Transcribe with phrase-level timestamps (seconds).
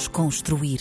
[0.00, 0.80] Desconstruir.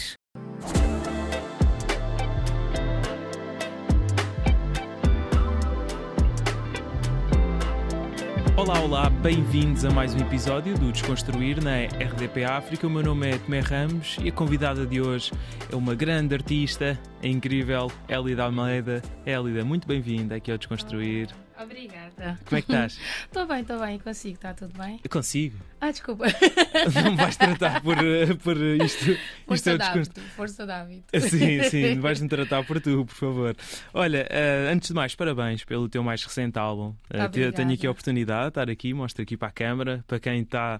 [8.55, 12.87] Olá, olá, bem-vindos a mais um episódio do Desconstruir na RDP África.
[12.87, 15.33] O meu nome é Tomé Ramos e a convidada de hoje
[15.69, 19.01] é uma grande artista, a incrível Elida Almeida.
[19.25, 21.27] Elida, muito bem-vinda aqui ao Desconstruir.
[21.61, 22.39] Obrigada.
[22.45, 22.99] Como é que estás?
[23.25, 24.99] Estou bem, estou bem, consigo, está tudo bem?
[25.03, 25.57] Eu consigo.
[25.81, 26.25] Ah, desculpa.
[27.03, 29.11] Não me vais tratar por, eh, por isto.
[29.11, 31.19] isto Força é o da desconstru- hábito, força da hábito.
[31.29, 33.55] Sim, sim, vais-me tratar por tu, por favor.
[33.93, 36.95] Olha, eh, antes de mais, parabéns pelo teu mais recente álbum.
[37.09, 37.53] Eh, Obrigada.
[37.53, 40.79] tenho aqui a oportunidade de estar aqui, mostro aqui para a câmara, para quem está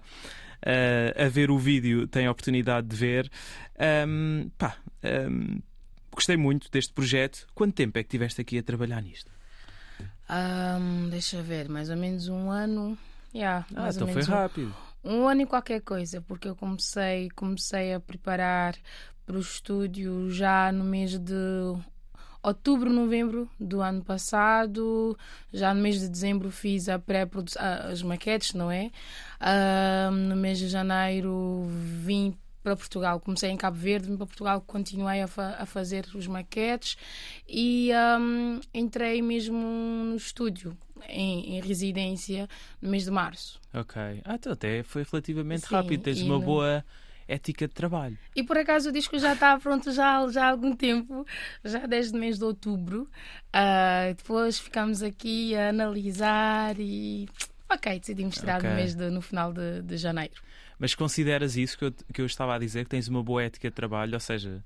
[0.62, 3.30] eh, a ver o vídeo tem a oportunidade de ver.
[3.78, 5.58] Ahm, pá, ahm,
[6.12, 7.46] gostei muito deste projeto.
[7.54, 9.30] Quanto tempo é que tiveste aqui a trabalhar nisto?
[10.32, 12.96] Ahm, deixa eu ver, mais ou menos um ano.
[13.34, 14.74] Yeah, Ah, mais então ou foi menos um- rápido.
[15.02, 18.76] Um, ano e qualquer coisa, porque eu comecei, comecei a preparar
[19.26, 21.34] para o estúdio já no mês de
[22.42, 25.18] outubro, novembro do ano passado.
[25.52, 27.26] Já no mês de dezembro fiz a pré
[27.90, 28.90] as maquetes, não é?
[30.28, 31.66] No mês de janeiro
[32.04, 33.18] vim para Portugal.
[33.20, 36.96] Comecei em Cabo Verde, vim para Portugal, continuei a, fa- a fazer os maquetes
[37.48, 40.76] e ahm, entrei mesmo no estúdio,
[41.08, 42.48] em, em residência,
[42.80, 43.60] no mês de março.
[43.72, 44.00] Ok.
[44.24, 46.02] Ah, então até foi relativamente Sim, rápido.
[46.02, 46.84] Tens uma no- boa
[47.26, 48.18] ética de trabalho.
[48.34, 51.24] E por acaso o disco já está pronto já, já há algum tempo,
[51.64, 53.08] já desde o mês de outubro.
[53.52, 57.28] Ah, depois ficamos aqui a analisar e.
[57.72, 58.68] Ok, decidimos tirar Ok.
[58.68, 60.42] no, mês de, no final de, de janeiro.
[60.80, 63.68] Mas consideras isso que eu, que eu estava a dizer, que tens uma boa ética
[63.68, 64.64] de trabalho, ou seja,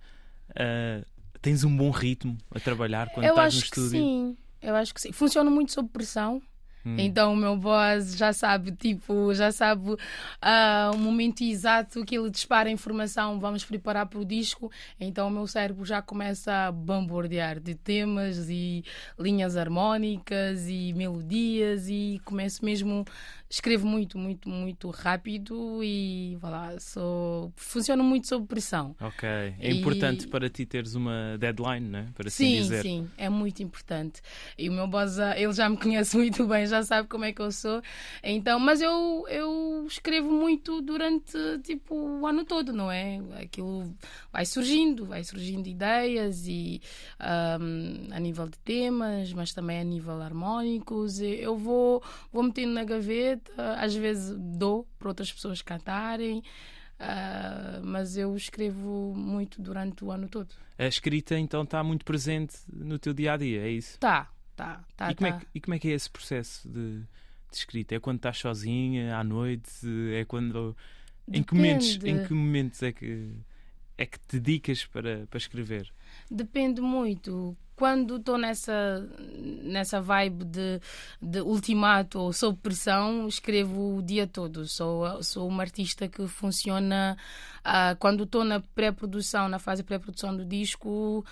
[0.54, 1.04] ah,
[1.42, 3.90] tens um bom ritmo a trabalhar quando eu estás acho no que estúdio?
[3.90, 5.10] sim, eu acho que sim.
[5.10, 6.40] Funciona muito sob pressão.
[6.86, 6.96] Hum.
[6.98, 9.96] Então o meu boss já sabe, tipo, já sabe
[10.40, 14.70] ah, o momento exato que ele dispara a informação, vamos preparar para o disco.
[15.00, 18.84] Então o meu cérebro já começa a bombardear de temas e
[19.18, 23.04] linhas harmónicas e melodias e começo mesmo,
[23.54, 28.94] escrevo muito, muito, muito rápido e vá lá, sou, funciona muito sob pressão.
[29.00, 29.28] Ok.
[29.28, 32.08] É E- importante para ti teres uma deadline, né?
[32.14, 32.82] Para assim Sim, dizer.
[32.82, 34.20] sim, é muito importante.
[34.58, 37.32] E o meu boss, ah, ele já me conhece muito bem, já sabe como é
[37.32, 37.80] que eu sou.
[38.22, 43.20] Então, mas eu, eu escrevo muito durante tipo o ano todo, não é?
[43.40, 43.94] Aquilo
[44.32, 46.80] vai surgindo, vai surgindo ideias e
[47.20, 51.20] ahm, a nível de temas, mas também a nível harmónicos.
[51.20, 56.42] Eu vou, vou metendo na gaveta, às vezes dou para outras pessoas cantarem.
[56.98, 60.54] ah, mas eu escrevo muito durante o ano todo.
[60.78, 63.98] A escrita então está muito presente no teu dia a dia, é isso?
[63.98, 65.10] Tá, tá, tá.
[65.10, 65.36] e, como tá.
[65.36, 67.94] É que, e como é que é esse processo de, de escrita?
[67.94, 69.70] É quando estás sozinha, à noite?
[70.14, 70.76] É quando.
[71.32, 73.32] Em que, momentos, em que momentos é que,
[73.96, 75.90] é que te dedicas para, para escrever?
[76.30, 77.56] Depende muito.
[77.76, 79.04] Quando estou nessa,
[79.62, 80.80] nessa vibe de,
[81.20, 84.64] de ultimato ou sob pressão, escrevo o dia todo.
[84.66, 87.16] Sou, sou uma artista que funciona.
[87.64, 91.24] ah, quando estou na pré-produção, na fase pré-produção do disco,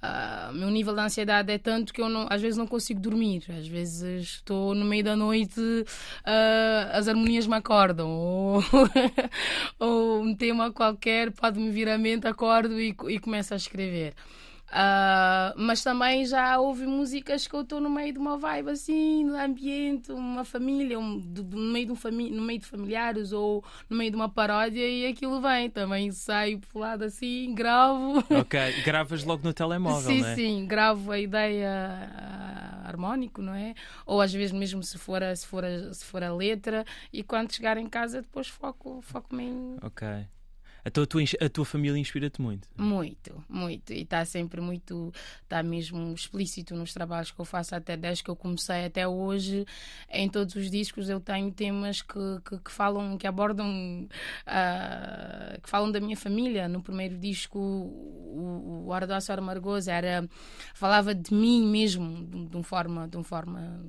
[0.00, 3.42] ah, meu nível de ansiedade é tanto que eu não, às vezes não consigo dormir.
[3.48, 5.60] Às vezes estou no meio da noite,
[6.24, 8.08] ah, as harmonias me acordam.
[8.18, 8.62] Ou,
[9.80, 14.14] ou um tema qualquer pode-me vir à mente, acordo e, e começo a escrever.
[14.70, 19.24] Ah, mas também já houve músicas que eu estou no meio de uma vibe assim,
[19.24, 22.66] no ambiente, uma família, um, do- do- no, meio de um fami no meio de
[22.66, 25.70] familiares ou no meio de uma paródia e aquilo vem.
[25.70, 28.18] Também saio pro lado assim, gravo.
[28.30, 28.58] Ok.
[28.84, 30.34] Gravas logo no telemóvel, sim, não é?
[30.34, 31.70] sim, gravo a ideia
[32.18, 33.74] ah, harmónico, não é?
[34.04, 37.22] Ou às vezes mesmo se for a, se for a, se for a letra e
[37.22, 40.06] quando chegar em casa depois foco, foco-me em Ok.
[40.84, 42.68] Então a tua, a tua família inspira-te muito.
[42.76, 43.92] Muito, muito.
[43.92, 45.12] E está sempre muito,
[45.42, 49.66] está mesmo explícito nos trabalhos que eu faço até desde que eu comecei até hoje.
[50.10, 54.08] Em todos os discos eu tenho temas que, que, que falam, que abordam,
[54.46, 56.68] ah, que falam da minha família.
[56.68, 60.28] No primeiro disco, o, o Ardócio Amargoso era,
[60.74, 63.84] falava de mim mesmo, de, de, um forma, de uma forma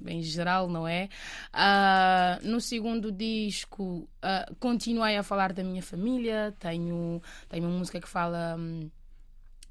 [0.00, 1.08] bem geral, não é?
[1.52, 6.19] Ah, no segundo disco, ah, continuei a falar da minha família.
[6.58, 8.56] Tenho, tenho uma música que fala.
[8.58, 8.90] hum,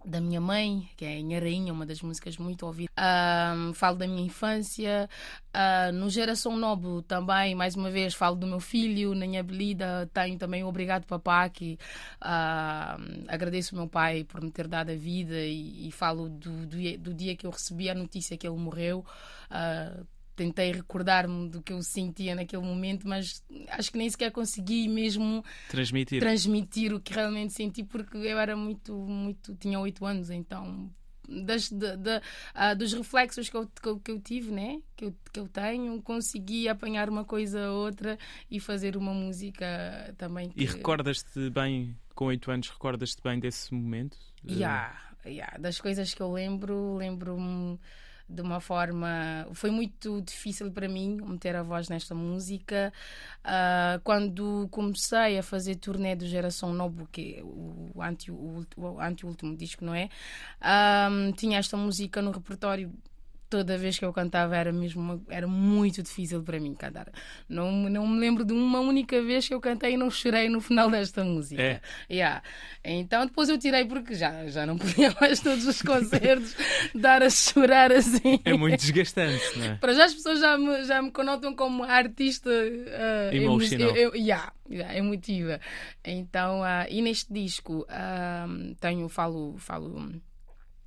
[0.06, 2.94] da minha mãe, que é Minha Rainha, uma das músicas muito ouvidas.
[2.96, 5.10] Ahm, falo da minha infância.
[5.54, 9.14] Ah, no Geração Nobre também, mais uma vez, falo do meu filho.
[9.14, 11.78] Na minha belida tenho também o Obrigado Papá, que
[12.22, 12.98] ah,
[13.28, 16.98] agradeço ao meu pai por me ter dado a vida e, e falo do, do,
[16.98, 19.06] do dia que eu recebi a notícia que ele morreu.
[19.50, 20.02] Ah,
[20.40, 25.44] tentei recordar-me do que eu sentia naquele momento, mas acho que nem sequer consegui mesmo
[25.68, 30.90] transmitir, transmitir o que realmente senti, porque eu era muito, muito, tinha oito anos, então
[31.28, 34.82] das, de, de, uh, dos reflexos que eu, que eu, que, eu, tive, né?
[34.96, 38.18] que, eu, que eu tenho, consegui apanhar uma coisa ou outra
[38.50, 40.50] e fazer uma música também.
[40.50, 40.64] Que...
[40.64, 44.18] E recordas-te bem, com oito anos, recordas-te bem desse momento?
[44.48, 45.58] Yeah, yeah.
[45.58, 47.78] Das coisas que eu lembro, lembro-me
[48.30, 49.48] de uma forma.
[49.54, 52.94] Foi muito difícil para mim meter a voz nesta música.
[53.44, 59.56] Uh, quando comecei a fazer turnê do Geração Novo, que é o, anti, o, anti-último
[59.56, 60.10] disco, não é?
[60.62, 62.94] Uh, tinha esta música no repertório
[63.50, 67.12] toda vez que eu cantava era mesmo uma, era muito difícil para mim cantar.
[67.48, 70.62] Não, não me lembro de uma única vez que eu cantei e não chorei no
[70.62, 71.62] final desta música.
[71.62, 71.82] É.
[72.10, 72.44] Yeah.
[72.84, 76.56] Então depois eu tirei porque já, já não podia mais todos os concertos
[76.94, 78.40] dar a chorar assim.
[78.46, 79.76] É muito desgastante, não é?
[79.76, 83.90] Para já as pessoas já me, já me conotam como artista uh, emocional.
[83.96, 85.60] Eu, eu, yeah, yeah, emotiva.
[86.06, 90.22] Então, uh, e neste disco uh, tenho, falo, falo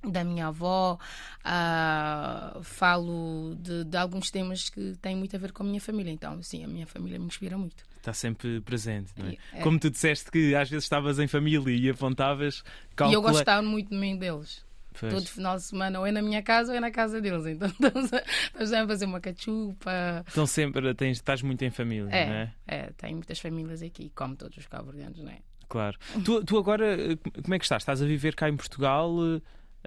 [0.03, 0.97] da minha avó,
[1.45, 6.11] uh, falo de, de, alguns temas que têm muito a ver com a minha família.
[6.11, 7.83] Então, sim, a minha família me inspira muito.
[7.97, 9.37] Está sempre presente, não é?
[9.53, 9.61] é.
[9.61, 12.63] Como tu disseste que às vezes estavas em família e apontavas.
[12.95, 13.11] Calcula...
[13.11, 14.65] E eu gostava muito também deles.
[14.99, 15.11] Pois.
[15.11, 17.45] Todo final de semana, ou é na minha casa ou é na casa deles.
[17.45, 20.25] Então estamos a, estamos a fazer uma cachupa.
[20.29, 22.53] Então sempre tens, estás muito em família, é, não é?
[22.67, 25.39] É, tenho muitas famílias aqui, como todos os cabo não é?
[25.67, 25.97] Claro.
[26.23, 26.95] Tu, tu agora,
[27.41, 27.81] como é que estás?
[27.81, 29.11] Estás a viver cá em Portugal?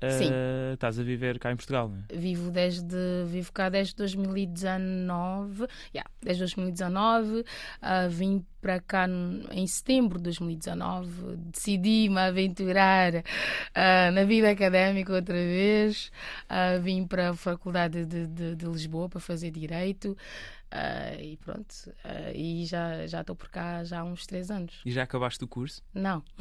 [0.02, 2.16] Uh, estás a viver cá em Portugal, não é?
[2.16, 2.96] Vivo, desde,
[3.26, 5.66] vivo cá desde 2019.
[5.94, 7.40] Yeah, desde 2019.
[7.40, 7.44] Uh,
[8.10, 9.06] vim para cá
[9.50, 11.36] em setembro de 2019.
[11.36, 16.10] Decidi-me aventurar uh, na vida académica outra vez.
[16.44, 20.16] Uh, vim para a Faculdade de, de, de Lisboa para fazer Direito.
[20.66, 21.72] Uh, e pronto,
[22.04, 24.80] uh, e já já estou por cá já há uns três anos.
[24.84, 25.80] E já acabaste o curso?
[25.94, 26.22] Não.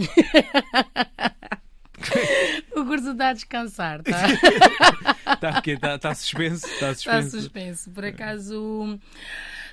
[2.76, 4.28] o curso está a descansar, tá?
[5.36, 6.66] Está tá, tá suspenso?
[6.66, 7.28] Está suspenso.
[7.28, 7.92] Está suspenso.
[7.92, 9.00] Por acaso,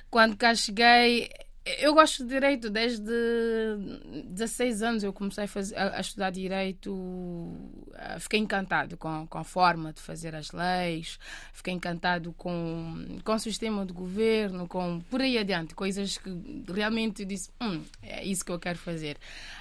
[0.09, 1.29] quando cá cheguei,
[1.65, 3.05] eu gosto de direito desde
[4.25, 5.03] 16 anos.
[5.03, 7.51] Eu comecei a, fazer, a, estudar direito,
[8.19, 11.17] fiquei encantado com, com a forma de fazer as leis,
[11.53, 16.29] fiquei encantado com, com o sistema de governo, com por aí adiante, coisas que
[16.67, 19.17] realmente disse: hum, é isso que eu quero fazer.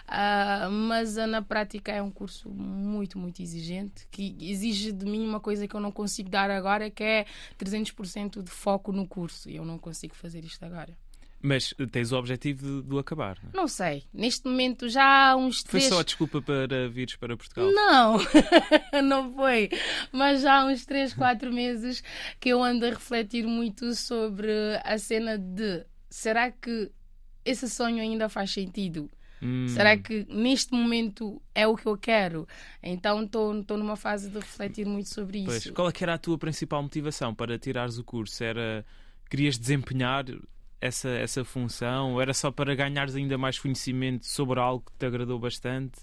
[0.08, 5.40] Uh, mas na prática é um curso muito, muito exigente, que exige de mim uma
[5.40, 7.26] coisa que eu não consigo dar agora, que é
[7.58, 9.48] 300% de foco no curso.
[9.48, 10.92] E eu não consigo fazer isto agora.
[11.42, 13.36] Mas tens o objetivo de, de acabar?
[13.42, 13.56] Não, é?
[13.56, 14.04] não sei.
[14.14, 15.84] Neste momento já há uns Foi três...
[15.84, 17.70] só a desculpa para vires para Portugal?
[17.72, 18.18] Não,
[19.02, 19.68] não foi.
[20.12, 22.02] Mas já há uns 3, 4 meses
[22.38, 24.52] que eu ando a refletir muito sobre
[24.84, 26.90] a cena de será que
[27.44, 29.10] esse sonho ainda faz sentido?
[29.42, 29.66] Hum.
[29.66, 32.46] Será que neste momento é o que eu quero?
[32.80, 35.46] Então estou numa fase de refletir muito sobre isso.
[35.48, 38.44] Pois, qual é que era a tua principal motivação para tirares o curso?
[38.44, 38.86] Era
[39.28, 40.26] querias desempenhar
[40.82, 42.12] essa, essa função?
[42.14, 46.00] Ou era só para ganhares ainda mais conhecimento sobre algo que te agradou bastante?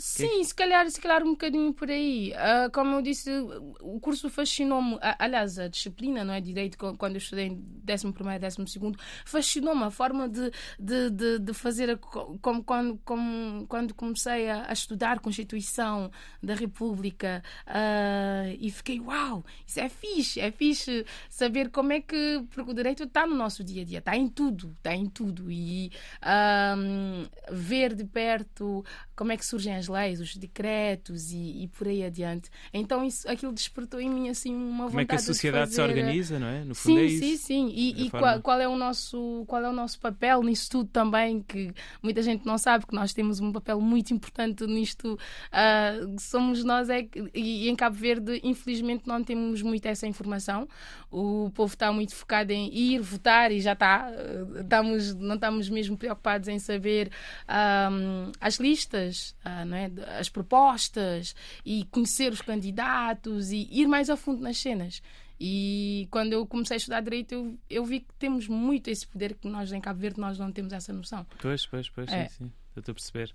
[0.00, 2.32] Sim, se calhar, se calhar um bocadinho por aí.
[2.32, 3.28] Uh, como eu disse,
[3.80, 4.96] o curso fascinou-me.
[5.18, 6.40] Aliás, a disciplina, não é?
[6.40, 11.52] Direito, quando eu estudei em 11 e 12, fascinou-me a forma de, de, de, de
[11.52, 11.98] fazer.
[11.98, 19.44] Como, quando, como, quando comecei a, a estudar Constituição da República uh, e fiquei, uau,
[19.66, 22.44] isso é fixe, é fixe saber como é que.
[22.50, 25.50] Porque o direito está no nosso dia a dia, está em tudo, está em tudo.
[25.50, 25.90] E
[26.22, 28.84] uh, ver de perto
[29.16, 32.50] como é que surgem as leis, os decretos e, e, por aí adiante.
[32.72, 35.80] Então isso, aquilo despertou em mim assim uma vontade Como é que a sociedade se
[35.80, 36.64] organiza, não é?
[36.64, 37.24] No fundo sim, é isso.
[37.24, 40.70] Sim, sim, E, e qual, qual, é o nosso, qual é o nosso papel nisso
[40.70, 45.14] tudo também, que muita gente não sabe que nós temos um papel muito importante nisto.
[45.14, 50.68] Uh, somos nós é e, e em Cabo Verde, infelizmente, não temos muito essa informação.
[51.10, 54.10] O povo está muito focado em ir votar e já está.
[54.60, 57.10] Estamos, não estamos mesmo preocupados em saber
[57.48, 59.77] um, as listas, uh, não é?
[60.18, 65.02] As propostas e conhecer os candidatos e ir mais a fundo nas cenas.
[65.40, 69.34] E quando eu comecei a estudar direito, eu, eu vi que temos muito esse poder
[69.34, 71.24] que nós em Cabo Verde nós não temos essa noção.
[71.40, 72.26] Pois, pois, pois, é.
[72.26, 72.52] sim, sim.
[72.76, 73.34] Estou a perceber.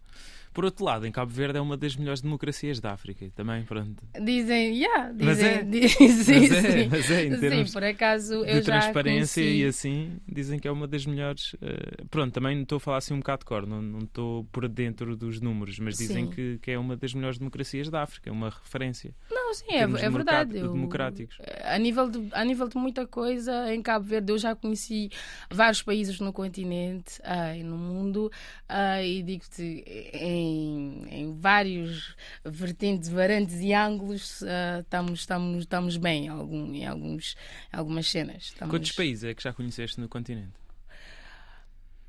[0.53, 4.03] Por outro lado, em Cabo Verde é uma das melhores democracias da África, também, pronto.
[4.22, 8.45] Dizem, yeah, dizem, mas é, dizem, mas é, mas é, em termos sim, por acaso
[8.45, 9.63] de transparência conheci...
[9.63, 11.53] e assim, dizem que é uma das melhores.
[11.53, 14.67] Uh, pronto, também estou a falar assim um bocado de cor, não, não estou por
[14.67, 18.33] dentro dos números, mas dizem que, que é uma das melhores democracias da África, é
[18.33, 19.13] uma referência.
[19.31, 20.57] Não, Não, sim, é, é verdade.
[20.57, 21.38] Eu, democráticos.
[21.63, 25.12] A nível, de, a nível de muita coisa, em Cabo Verde, eu já conheci
[25.50, 28.31] vários países no continente uh, e no mundo,
[28.67, 29.83] uh, e digo-te,
[30.13, 36.85] em, em vários vertentes, varantes e ângulos, uh, estamos, estamos, estamos bem em, algum, em,
[36.85, 37.35] alguns,
[37.73, 38.43] em algumas cenas.
[38.43, 38.71] Estamos...
[38.71, 40.53] Quantos países é que já conheceste no continente?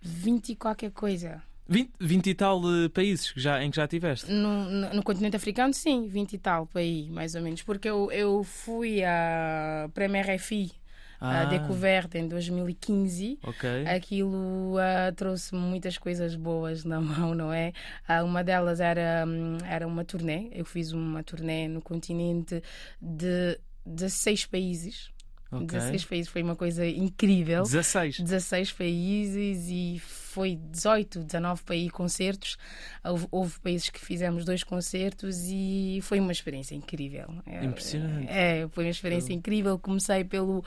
[0.03, 1.43] 20 e qualquer coisa.
[1.67, 4.31] 20, 20 e tal uh, países que já, em que já estiveste?
[4.31, 7.63] No, no, no, continente africano, sim, 20 e tal países, mais ou menos.
[7.63, 10.73] Porque eu, eu fui à Premier RFI,
[11.21, 11.43] ah.
[11.43, 13.39] a Découverte, em 2015.
[13.43, 13.87] Okay.
[13.87, 17.73] Aquilo uh, trouxe muitas coisas boas na mão, não é?
[18.09, 20.51] Uh, uma delas era, um, era uma turnê.
[20.53, 22.63] Eu fiz uma turnê no continente
[23.01, 25.11] de 16 países.
[25.51, 25.67] Okay.
[25.67, 27.63] 16 países foi uma coisa incrível.
[27.63, 28.21] 16?
[28.21, 30.01] 16 países e
[30.35, 32.57] foi 18, 19 para ir concertos.
[33.05, 37.29] Houve, houve, países que fizemos dois concertos e foi uma experiência incrível.
[37.47, 38.29] É, Impressionante.
[38.29, 39.79] É, foi uma experiência incrível.
[39.79, 40.65] Comecei pelo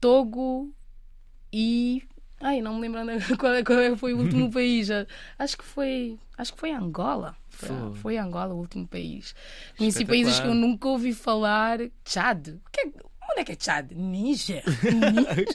[0.00, 0.74] Togo
[1.52, 2.02] e
[2.42, 4.88] Ai, não me lembro qual, é, qual é foi o último país.
[5.38, 6.18] Acho que foi.
[6.36, 7.36] Acho que foi Angola.
[7.50, 9.34] Foi, foi Angola o último país.
[9.76, 11.78] Conheci países que eu nunca ouvi falar.
[12.04, 12.48] Chad.
[12.48, 12.90] O que é,
[13.30, 13.92] Onde é que é Chad?
[13.92, 14.62] Níger.
[14.82, 15.46] Níger.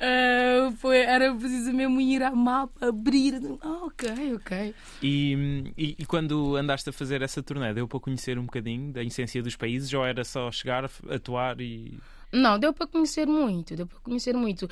[0.00, 3.40] uh, foi, era preciso mesmo ir ao mapa, abrir.
[3.62, 4.74] Oh, ok, ok.
[5.02, 9.02] E, e, e, quando andaste a fazer essa turnê, deu para conhecer um bocadinho da
[9.02, 11.98] essência dos países ou era só chegar, atuar e.
[12.32, 14.66] Não, deu para conhecer muito, deu para conhecer muito.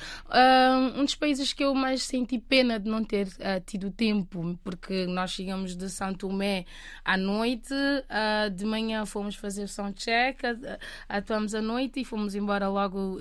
[0.95, 5.05] um dos países que eu mais senti pena de não ter uh, tido tempo, porque
[5.05, 6.65] nós chegamos de Santo Tomé
[7.05, 10.77] à noite, uh, de manhã fomos fazer soundcheck, uh,
[11.07, 13.19] atuamos à noite e fomos embora logo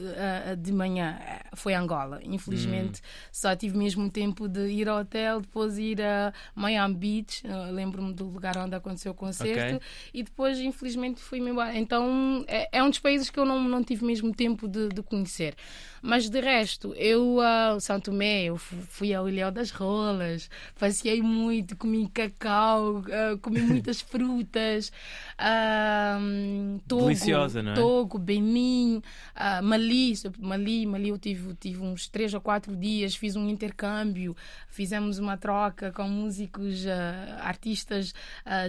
[0.59, 1.19] de manhã.
[1.55, 2.21] Foi Angola.
[2.23, 3.29] Infelizmente, hum.
[3.33, 7.43] só tive mesmo tempo de ir ao hotel, depois ir a Miami Beach,
[7.73, 9.89] lembro-me do lugar onde aconteceu o concerto, okay.
[10.15, 11.77] e depois, infelizmente, fui-me embora.
[11.77, 15.03] Então, é, é um dos países que eu não, não tive mesmo tempo de, de
[15.03, 15.57] conhecer.
[16.03, 21.21] Mas de resto, eu a uh, São Tomé, eu fui ao Ilhéu das Rolas, passeei
[21.21, 24.91] muito, comi cacau, uh, comi muitas frutas,
[25.39, 27.75] uh, togo, Deliciosa, não é?
[27.75, 29.03] Togo, Benin,
[29.37, 34.35] uh, Mali, Mali, Mali eu tive, tive uns três ou quatro dias, fiz um intercâmbio,
[34.69, 38.15] fizemos uma troca com músicos, uh, artistas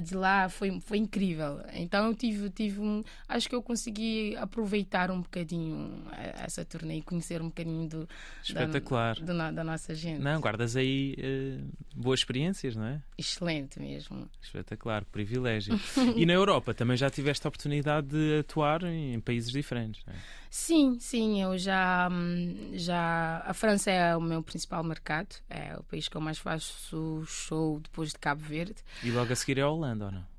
[0.03, 1.59] de lá, foi, foi incrível.
[1.73, 6.03] Então eu tive, tive um, acho que eu consegui aproveitar um bocadinho
[6.43, 8.09] essa turnê e conhecer um bocadinho do,
[8.43, 9.19] Espetacular.
[9.19, 10.21] Da, do, da nossa gente.
[10.21, 13.01] Não, guardas aí uh, boas experiências, não é?
[13.17, 14.29] Excelente mesmo.
[14.41, 15.79] Espetacular, privilégio.
[16.15, 20.17] e na Europa também já tiveste a oportunidade de atuar em países diferentes, não é?
[20.49, 23.41] Sim, sim, eu já, hum, já.
[23.45, 27.79] A França é o meu principal mercado, é o país que eu mais faço show
[27.79, 28.75] depois de Cabo Verde.
[29.01, 30.30] E logo a seguir é a Holanda, ou não?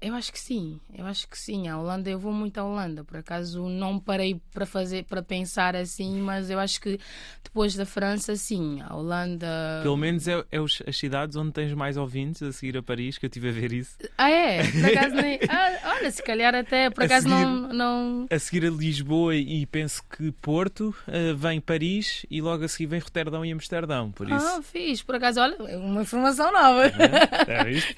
[0.00, 1.68] Eu acho que sim, eu acho que sim.
[1.68, 3.02] A Holanda, eu vou muito à Holanda.
[3.02, 7.00] Por acaso não parei para fazer, para pensar assim, mas eu acho que
[7.42, 8.82] depois da França, sim.
[8.82, 9.80] A Holanda.
[9.82, 13.16] Pelo menos é, é os, as cidades onde tens mais ouvintes a seguir a Paris,
[13.16, 13.96] que eu estive a ver isso.
[14.18, 14.62] Ah, é?
[14.70, 15.36] Por acaso nem.
[15.48, 18.26] Ah, olha, se calhar até, por acaso seguir, não, não.
[18.30, 22.86] A seguir a Lisboa e penso que Porto, uh, vem Paris e logo a seguir
[22.86, 24.10] vem Roterdão e Amsterdão.
[24.10, 24.46] Por isso.
[24.46, 25.02] Ah, fiz.
[25.02, 26.86] Por acaso, olha, uma informação nova.
[26.86, 27.94] É, é isto?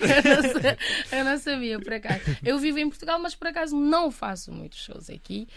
[1.12, 2.20] eu não sabia por acaso.
[2.44, 5.48] Eu vivo em Portugal, mas por acaso não faço muitos shows aqui.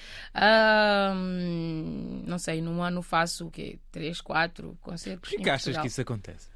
[1.14, 3.78] Um, não sei, num ano faço o quê?
[3.92, 5.30] Três, quatro concertos.
[5.30, 6.48] Por que achas que isso acontece?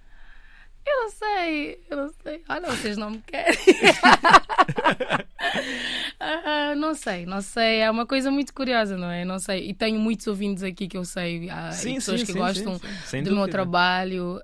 [0.85, 2.43] Eu não sei, eu não sei.
[2.47, 3.57] Olha, vocês não me querem.
[6.21, 7.79] uh, não sei, não sei.
[7.79, 9.25] É uma coisa muito curiosa, não é?
[9.25, 9.69] Não sei.
[9.69, 11.49] E tenho muitos ouvintes aqui que eu sei.
[11.49, 12.79] Há sim, pessoas sim, que sim, gostam
[13.23, 14.39] do meu trabalho.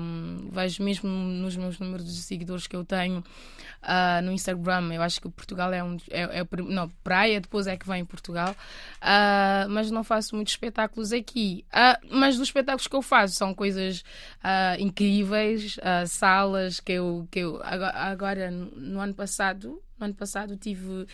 [0.00, 3.22] Um, vejo mesmo nos meus números de seguidores que eu tenho
[3.82, 4.92] uh, no Instagram.
[4.92, 5.96] Eu acho que Portugal é um.
[6.10, 8.54] É, é, não, praia depois é que vem em Portugal.
[9.00, 11.64] Uh, mas não faço muitos espetáculos aqui.
[12.10, 14.04] Mas os espetáculos que eu faço são coisas
[14.78, 17.60] incríveis, salas que eu, que eu.
[17.62, 21.06] Agora, no ano passado, no ano passado tive.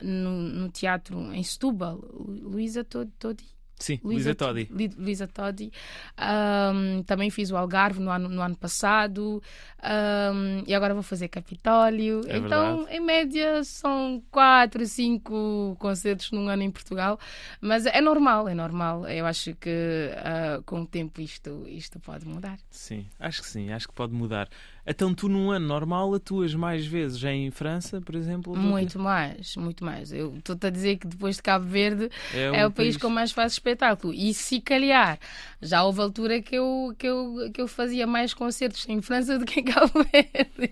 [0.00, 3.44] No, no teatro em Setúbal, Luísa Todi,
[3.78, 4.68] Sim, Luísa Todi.
[4.96, 5.70] Luísa Todi.
[6.18, 9.40] Um, também fiz o Algarve no ano, no ano passado
[9.82, 12.22] um, e agora vou fazer Capitólio.
[12.26, 12.96] É então, verdade.
[12.96, 17.18] em média, são quatro, cinco concertos num ano em Portugal.
[17.60, 19.06] Mas é normal, é normal.
[19.06, 22.58] Eu acho que uh, com o tempo isto, isto pode mudar.
[22.70, 24.48] Sim, acho que sim, acho que pode mudar.
[24.90, 28.56] Então, tu num ano normal atuas mais vezes em França, por exemplo?
[28.56, 30.10] Muito mais, muito mais.
[30.12, 32.96] Eu estou-te a dizer que depois de Cabo Verde é, um é o país, país
[32.96, 34.14] com mais faço espetáculo.
[34.14, 35.18] E se calhar,
[35.60, 39.44] já houve altura que eu, que eu, que eu fazia mais concertos em França do
[39.44, 40.70] que em Cabo Verde.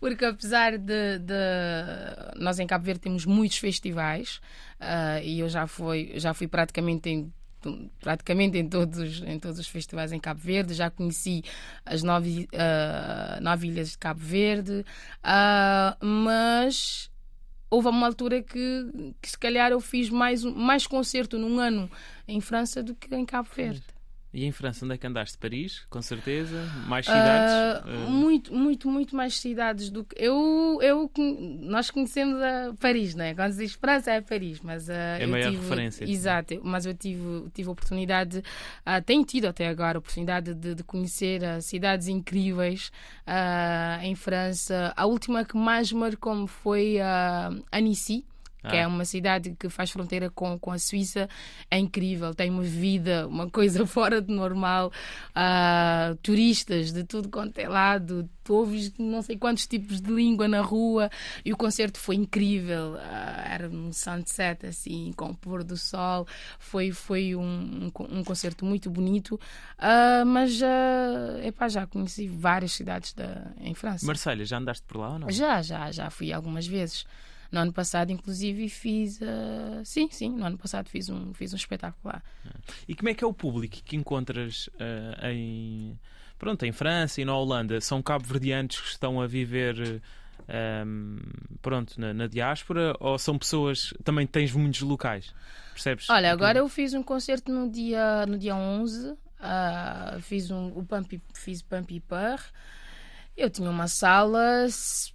[0.00, 1.34] Porque apesar de, de
[2.36, 4.40] nós em Cabo Verde temos muitos festivais
[4.80, 7.30] uh, e eu já fui, já fui praticamente em
[8.00, 10.74] praticamente em todos, em todos os festivais em Cabo Verde.
[10.74, 11.42] Já conheci
[11.84, 14.84] as nove, uh, nove ilhas de Cabo Verde,
[15.24, 17.10] uh, mas
[17.70, 21.90] houve uma altura que, que se calhar eu fiz mais, mais concerto num ano
[22.26, 23.99] em França do que em Cabo Verde.
[24.32, 25.36] E em França, onde é que andaste?
[25.36, 26.62] Paris, com certeza?
[26.86, 27.84] Mais cidades?
[27.84, 28.10] Uh, uh...
[28.10, 30.14] Muito, muito, muito mais cidades do que.
[30.16, 31.10] Eu, eu,
[31.60, 33.34] nós conhecemos a Paris, não é?
[33.34, 34.88] Quando se diz França é Paris, mas.
[34.88, 36.04] Uh, é a maior tive, referência.
[36.04, 40.76] Exato, mas eu tive, tive a oportunidade, uh, tenho tido até agora a oportunidade de,
[40.76, 42.92] de conhecer cidades incríveis
[44.02, 44.92] em França.
[44.96, 48.24] A última que mais marcou-me foi uh, Annecy
[48.68, 48.88] que é ah.
[48.88, 51.28] uma cidade que faz fronteira com, com a Suíça,
[51.70, 54.92] é incrível, tem uma vida, uma coisa fora de normal,
[55.30, 60.48] uh, turistas de tudo quanto é lado, tu ouves não sei quantos tipos de língua
[60.48, 61.10] na rua
[61.44, 66.26] e o concerto foi incrível, uh, era um sunset assim, com o pôr do sol,
[66.58, 69.34] foi, foi um, um, um concerto muito bonito,
[69.78, 74.06] uh, mas uh, epá, já conheci várias cidades da, em França.
[74.06, 75.30] Marselha, já andaste por lá ou não?
[75.30, 77.04] Já, já, já fui algumas vezes.
[77.50, 79.20] No ano passado, inclusive, fiz.
[79.20, 82.22] Uh, sim, sim, no ano passado fiz um, fiz um espetáculo lá.
[82.86, 85.98] E como é que é o público que encontras uh, em.
[86.38, 87.80] Pronto, em França e na Holanda?
[87.80, 90.00] São cabo-verdianos que estão a viver.
[90.48, 91.18] Um,
[91.60, 95.32] pronto, na, na, diáspora ou são pessoas também tens muitos locais
[95.72, 96.10] percebes?
[96.10, 100.68] Olha, agora eu fiz um concerto no dia no dia 11 uh, ah, fiz um
[100.68, 102.40] o Pump, fiz Pump e Par
[103.36, 104.66] eu tinha uma sala,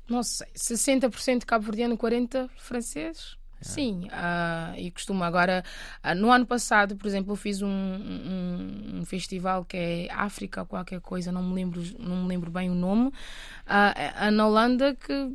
[0.10, 3.38] não sei, 60% cabo-verdiano, 40% francês.
[3.62, 3.63] É.
[3.63, 5.63] Sim, uh, e costumo agora.
[6.03, 10.65] Uh, no ano passado, por exemplo, eu fiz um, um, um, festival que é África,
[10.65, 15.34] qualquer coisa, não me lembro, não me lembro bem o nome, uh, na Holanda, que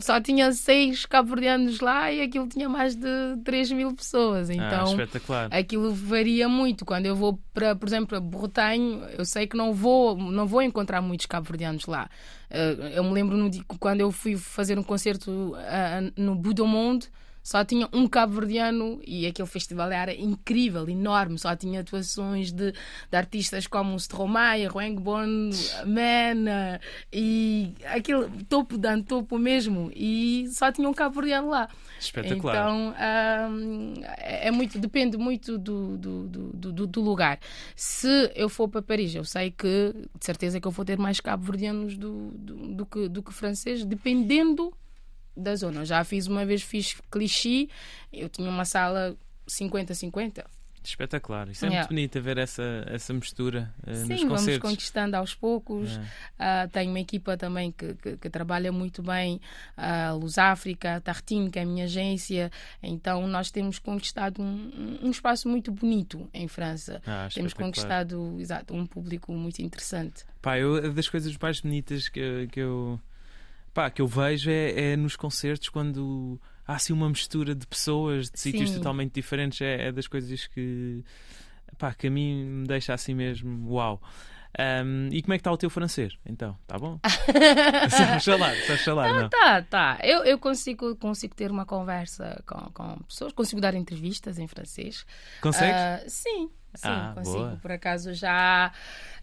[0.00, 4.48] só tinha seis cabo-verdianos lá e aquilo tinha mais de 3 mil pessoas.
[4.48, 5.48] Ah, então, ah, espetacular.
[5.52, 6.84] aquilo varia muito.
[6.84, 11.00] Quando eu vou para, por exemplo, Bretagne, eu sei que não vou, não vou encontrar
[11.00, 12.08] muitos cabo-verdianos lá.
[12.50, 17.08] Eh, eu me lembro no, quando eu fui fazer um concerto eh, no Budomonde
[17.42, 21.38] só tinha um cabo-verdiano e aquele festival era incrível, enorme.
[21.38, 25.50] Só tinha atuações de, de artistas como Stromae, Ruengbon,
[25.84, 26.80] Mena
[27.12, 29.90] e aquele topo da topo mesmo.
[29.94, 31.68] E só tinha um cabo-verdiano lá.
[31.98, 32.54] Espetacular.
[32.54, 32.94] Então
[33.50, 37.40] um, é muito, depende muito do, do, do, do, do lugar.
[37.74, 41.18] Se eu for para Paris, eu sei que de certeza que eu vou ter mais
[41.18, 44.72] cabo-verdianos do, do, do, que, do que francês, dependendo
[45.36, 45.84] da zona.
[45.84, 47.68] Já fiz uma vez, fiz clichê,
[48.12, 49.16] eu tinha uma sala
[49.48, 50.44] 50-50.
[50.84, 51.82] Espetacular, isso é yeah.
[51.82, 54.44] muito bonito ver essa, essa mistura uh, Sim, nos concertos.
[54.44, 55.90] vamos conquistando aos poucos.
[55.90, 56.66] Yeah.
[56.66, 59.40] Uh, tenho uma equipa também que, que, que trabalha muito bem,
[59.78, 62.50] uh, Luz África, Tartine, que é a minha agência.
[62.82, 67.00] Então nós temos conquistado um, um espaço muito bonito em França.
[67.06, 70.24] Ah, temos conquistado exato, um público muito interessante.
[70.40, 73.00] Pá, eu, das coisas mais bonitas que, que eu
[73.72, 78.30] pá, que eu vejo é, é, nos concertos quando há assim uma mistura de pessoas
[78.30, 79.60] de sítios totalmente diferentes.
[79.60, 81.04] É, é, das coisas que,
[81.78, 84.00] pá, que a mim me deixa assim mesmo uau.
[84.58, 86.12] Um, e como é que está o teu francês?
[86.26, 87.00] Então, está bom?
[87.88, 89.28] sabes falar, sabes falar, ah, não?
[89.30, 89.98] Tá, tá.
[90.02, 95.06] Eu, eu consigo, consigo ter uma conversa com, com pessoas, consigo dar entrevistas em francês.
[95.40, 95.74] Consegues?
[95.74, 97.38] Uh, sim, Sim, ah, consigo.
[97.38, 97.58] Boa.
[97.60, 98.72] Por acaso já,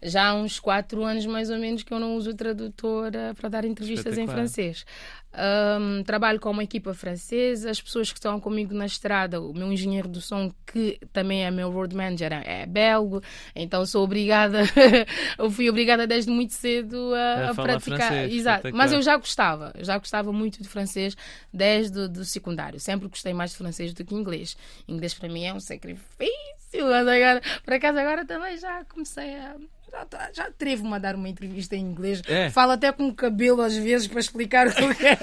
[0.02, 3.64] já há uns quatro anos mais ou menos que eu não uso tradutora para dar
[3.64, 4.84] entrevistas em francês.
[5.32, 9.72] Um, trabalho com uma equipa francesa, as pessoas que estão comigo na estrada, o meu
[9.72, 13.20] engenheiro do som, que também é meu road manager, é belga,
[13.54, 14.62] então sou obrigada,
[15.38, 18.08] eu fui obrigada desde muito cedo a, a, a praticar.
[18.08, 21.16] Francês, Exato, mas eu já gostava, já gostava muito de francês
[21.54, 24.56] desde o secundário, sempre gostei mais de francês do que inglês.
[24.88, 29.56] Inglês para mim é um sacrifício, mas agora, por acaso agora também já comecei a
[29.90, 32.22] já, tá, já atrevo-me a dar uma entrevista em inglês.
[32.26, 32.48] É.
[32.50, 35.18] Falo até com o cabelo às vezes para explicar o que é.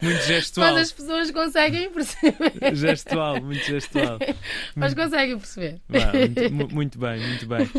[0.02, 0.72] muito gestual.
[0.72, 2.74] Mas as pessoas conseguem perceber.
[2.74, 4.18] Gestual, muito gestual.
[4.76, 5.80] Mas conseguem perceber.
[6.52, 7.70] muito, muito, bem, muito bem.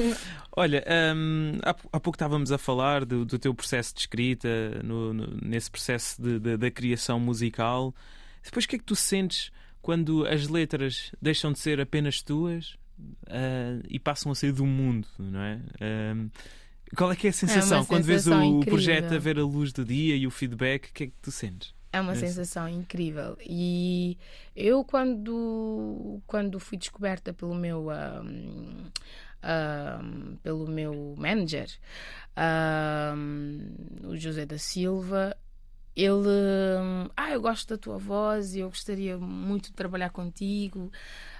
[0.55, 0.83] Olha,
[1.15, 4.49] hum, há, há, pouco estávamos a falar do, do teu processo de escrita,
[4.83, 7.93] no, no, nesse processo de, de, da criação musical.
[8.43, 12.77] Depois, o que é que tu sentes quando as letras deixam de ser apenas tuas
[13.27, 15.55] uh, e passam a sair do mundo, não é?
[15.55, 16.31] Uh,
[16.95, 18.73] qual é que é a sensação, é quando vês o incrível.
[18.73, 20.89] projeto a ver a luz do dia e o feedback?
[20.89, 21.73] O que é que tu sentes?
[21.93, 23.37] É uma sensação incrível.
[23.41, 24.17] E
[24.55, 27.89] eu, quando, quando fui descoberta pelo meu.
[27.89, 28.85] Um,
[29.43, 31.67] um, pelo meu manager,
[32.37, 35.35] um, o José da Silva,
[35.95, 37.09] ele.
[37.15, 40.91] Ah, eu gosto da tua voz e eu gostaria muito de trabalhar contigo.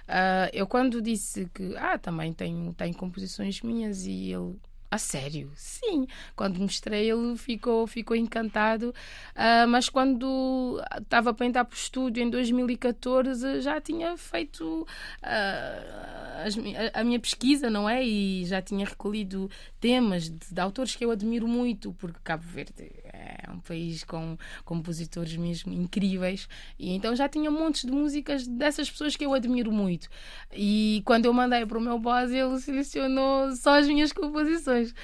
[0.08, 1.74] Uh, eu, quando disse que.
[1.76, 4.56] Ah, também tenho, tenho composições minhas e ele
[4.92, 5.50] a sério?
[5.56, 6.06] Sim.
[6.36, 8.94] Quando mostrei, ele ficou, ficou encantado.
[9.34, 16.46] Uh, mas quando estava para entrar para o estúdio em 2014, já tinha feito uh,
[16.46, 18.04] as, a, a, minha pesquisa, não é?
[18.04, 23.01] E já tinha recolhido temas de, de, autores que eu admiro muito, porque Cabo Verde
[23.22, 26.48] é um país com compositores mesmo incríveis.
[26.78, 30.08] E então já tinha montes de músicas dessas pessoas que eu admiro muito.
[30.52, 34.94] E quando eu mandei para o meu boss, ele selecionou só as minhas composições.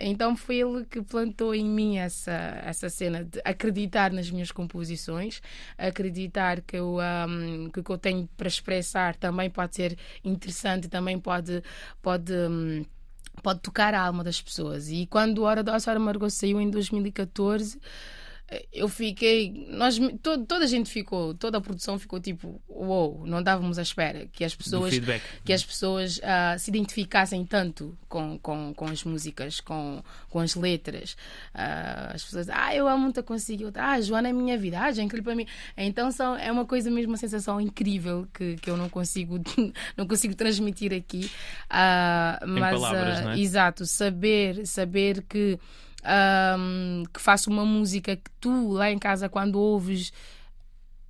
[0.00, 5.40] Então foi ele que plantou em mim essa, essa cena de acreditar nas minhas composições,
[5.76, 10.88] acreditar que, eu, um, que o que eu tenho para expressar também pode ser interessante,
[10.88, 11.62] também pode.
[12.02, 12.84] pode um,
[13.38, 14.88] pode tocar a alma das pessoas.
[14.88, 17.80] E quando Hora da Margot saiu em 2014,
[18.72, 19.66] eu fiquei.
[19.68, 23.78] Nós, todo, toda a gente ficou, toda a produção ficou tipo, uou, wow, não dávamos
[23.78, 24.94] à espera que as pessoas,
[25.44, 30.54] que as pessoas uh, se identificassem tanto com, com, com as músicas, com, com as
[30.54, 31.12] letras.
[31.54, 35.02] Uh, as pessoas, ah, eu amo muito consigo, ah, Joana é minha vida, ah, já
[35.02, 35.46] é incrível para mim.
[35.76, 39.38] Então são, é uma coisa mesmo, uma sensação incrível que, que eu não consigo,
[39.94, 41.30] não consigo transmitir aqui.
[41.66, 43.38] Uh, mas, palavras, é?
[43.38, 45.58] exato, saber, saber que
[46.04, 50.12] um, que faça uma música que tu lá em casa quando ouves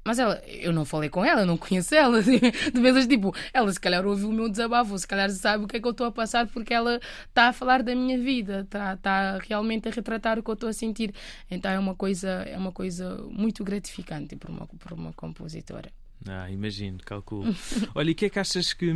[0.08, 2.22] mas ela, eu não falei com ela, não conheço ela.
[2.24, 5.76] De vezes, tipo, ela se calhar ouviu o meu desabafo, se calhar sabe o que
[5.76, 8.96] é que eu estou a passar porque ela está a falar da minha vida, está
[8.96, 11.12] tá realmente a retratar o que eu estou a sentir.
[11.50, 15.90] Então é uma coisa, é uma coisa muito gratificante para uma, para uma compositora.
[16.26, 17.54] Ah, imagino, calculo.
[17.94, 18.90] Olha, e o que é que achas que,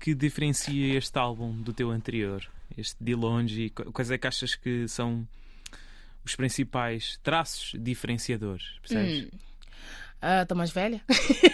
[0.00, 2.42] que diferencia este álbum do teu anterior?
[2.76, 3.70] Este de longe?
[3.70, 5.26] Quais é que achas que são
[6.24, 8.78] os principais traços diferenciadores?
[8.80, 9.24] Percebes?
[9.24, 9.38] Hum.
[10.42, 11.00] Estou uh, mais velha.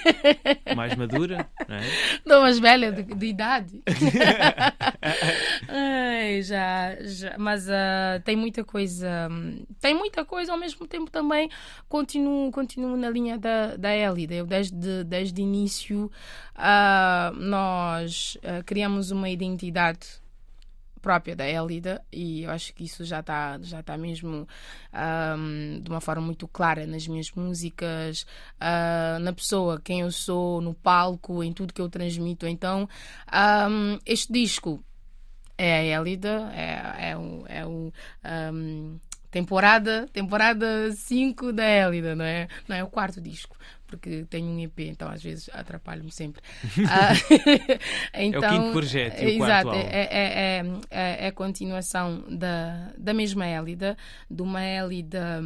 [0.77, 1.87] mais madura, não é?
[2.15, 3.83] Estou mais velha de, de idade.
[5.69, 9.29] Ai, já, já, mas uh, tem muita coisa.
[9.81, 11.51] Tem muita coisa, ao mesmo tempo também
[11.89, 14.35] continuo, continuo na linha da, da Elida.
[14.35, 16.11] Eu, desde, desde início,
[16.57, 20.22] uh, nós criamos uma identidade
[21.03, 24.47] própria da Elida e eu acho que isso já está já tá mesmo
[24.95, 28.25] um, de uma forma muito clara nas minhas músicas,
[28.61, 32.47] uh, na pessoa, quem eu sou, no palco, em tudo que eu transmito.
[32.47, 32.89] Então,
[33.69, 34.83] um, este disco
[35.59, 37.45] é a Elida, é, é o.
[37.49, 37.93] É o
[38.53, 38.99] um,
[39.31, 42.47] temporada temporada 5 da Elida, não é?
[42.69, 43.57] Não é o quarto disco,
[43.93, 46.43] porque tenho um EP, então às vezes atrapalho-me sempre.
[46.89, 47.13] ah,
[48.15, 49.23] então, é o quinto então, projeto.
[49.23, 53.97] E o exato, é, é, é, é, a continuação da, da mesma Élida,
[54.31, 55.43] de uma Élida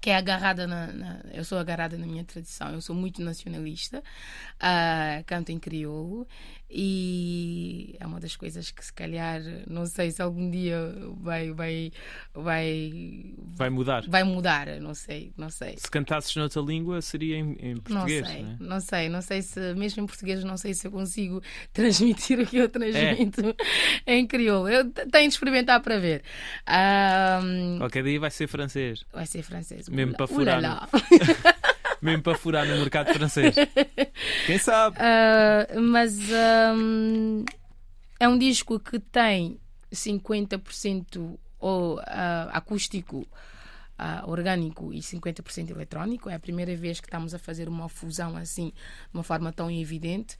[0.00, 3.98] que é agarrada na, na, Eu sou agarrada na minha tradição, eu sou muito nacionalista,
[3.98, 6.28] uh, canto em crioulo
[6.70, 10.76] e é uma das coisas que se calhar não sei se algum dia
[11.20, 11.92] vai vai
[12.34, 14.04] vai vai mudar.
[14.08, 15.76] Vai mudar não sei não sei.
[15.76, 18.56] Se cantasses noutra língua seria em, em português não sei né?
[18.60, 22.46] não sei não sei se mesmo em português não sei se eu consigo transmitir o
[22.46, 23.54] que eu transmito
[24.06, 24.16] é.
[24.16, 24.68] em crioulo.
[24.68, 26.22] Eu tenho de experimentar para ver.
[26.68, 29.04] Um, qualquer dia vai ser francês.
[29.12, 29.88] Vai ser francês.
[29.88, 30.88] Mesmo para furar
[32.00, 33.54] mesmo para furar no mercado francês.
[34.46, 34.96] Quem sabe?
[34.98, 36.18] Uh, mas
[36.74, 37.44] um,
[38.18, 39.58] é um disco que tem
[39.92, 42.02] 50% ou, uh,
[42.50, 43.26] acústico
[43.98, 46.28] uh, orgânico e 50% eletrónico.
[46.28, 49.70] É a primeira vez que estamos a fazer uma fusão assim, de uma forma tão
[49.70, 50.36] evidente.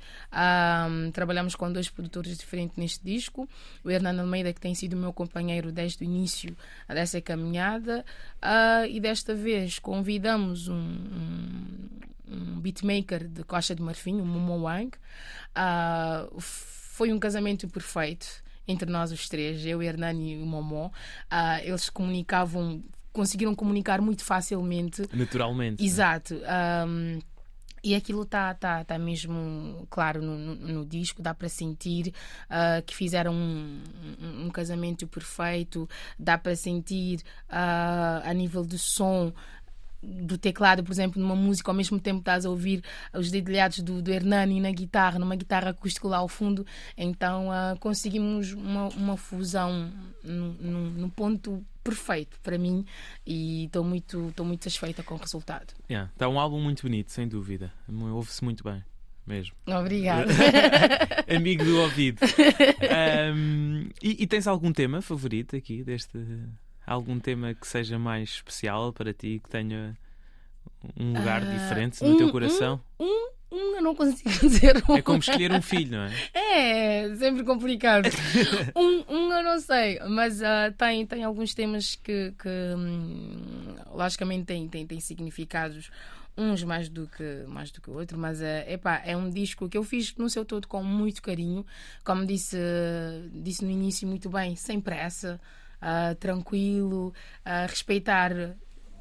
[1.12, 3.48] Trabalhamos com dois produtores diferentes neste disco.
[3.84, 6.56] O Hernando Almeida, que tem sido meu companheiro desde o início
[6.88, 8.04] dessa caminhada.
[8.36, 11.88] Uh, e desta vez convidamos um, um,
[12.28, 14.90] um beatmaker de Costa de Marfim, o Momo Wang.
[15.56, 20.86] Uh, foi um casamento perfeito entre nós os três, eu, Hernani e o Momó.
[20.86, 22.82] Uh, eles comunicavam
[23.16, 25.02] conseguiram comunicar muito facilmente.
[25.10, 25.82] Naturalmente.
[25.82, 25.86] É?
[25.86, 26.34] Exato.
[26.86, 27.18] Um,
[27.82, 32.12] e aquilo está tá, tá mesmo claro no, no, no disco, dá para sentir
[32.50, 33.80] uh, que fizeram um,
[34.20, 39.32] um, um, casamento perfeito, dá para sentir uh, a nível de som
[40.02, 42.82] do teclado, por exemplo, numa música, ao mesmo tempo estás a ouvir
[43.14, 47.78] os dedilhados do, do Hernani na guitarra, numa guitarra acústica lá ao fundo, então uh,
[47.80, 49.90] conseguimos uma, uma fusão
[50.22, 52.84] no, no, no ponto perfeito para mim
[53.24, 55.72] e estou muito, estou muito satisfeita com o resultado.
[55.88, 57.72] Yeah, está um álbum muito bonito, sem dúvida.
[57.88, 58.82] Ouve-se muito bem.
[59.24, 59.56] Mesmo.
[59.66, 60.32] Obrigada.
[61.34, 62.20] Amigo do ouvido.
[63.34, 66.16] Um, e, e, tens algum tema favorito aqui deste?
[66.86, 69.98] Algum tema que seja mais especial para ti, que tenha
[70.96, 72.80] um lugar uh, diferente no um, teu coração?
[73.00, 74.96] Um, um, eu não consigo dizer um.
[74.96, 76.12] É como escolher um filho, não é?
[76.56, 78.08] É, sempre complicado.
[78.74, 84.44] um, um eu não sei, mas uh, tem, tem alguns temas que, que hum, logicamente
[84.44, 85.90] têm, têm, têm significados
[86.36, 89.68] uns mais do que mais do que o outro, mas é, epá, é um disco
[89.68, 91.64] que eu fiz no seu todo com muito carinho,
[92.04, 92.58] como disse
[93.32, 95.40] disse no início muito bem, sem pressa,
[95.80, 98.32] uh, tranquilo, uh, respeitar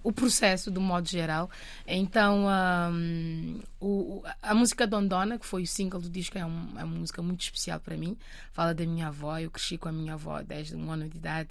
[0.05, 1.49] o processo do modo geral.
[1.87, 2.45] Então,
[2.93, 6.99] um, o, a música Dondona, que foi o single do disco, é, um, é, uma
[6.99, 8.15] música muito especial para mim.
[8.53, 11.49] Fala da minha avó, eu cresci com a minha avó desde um ano de idade.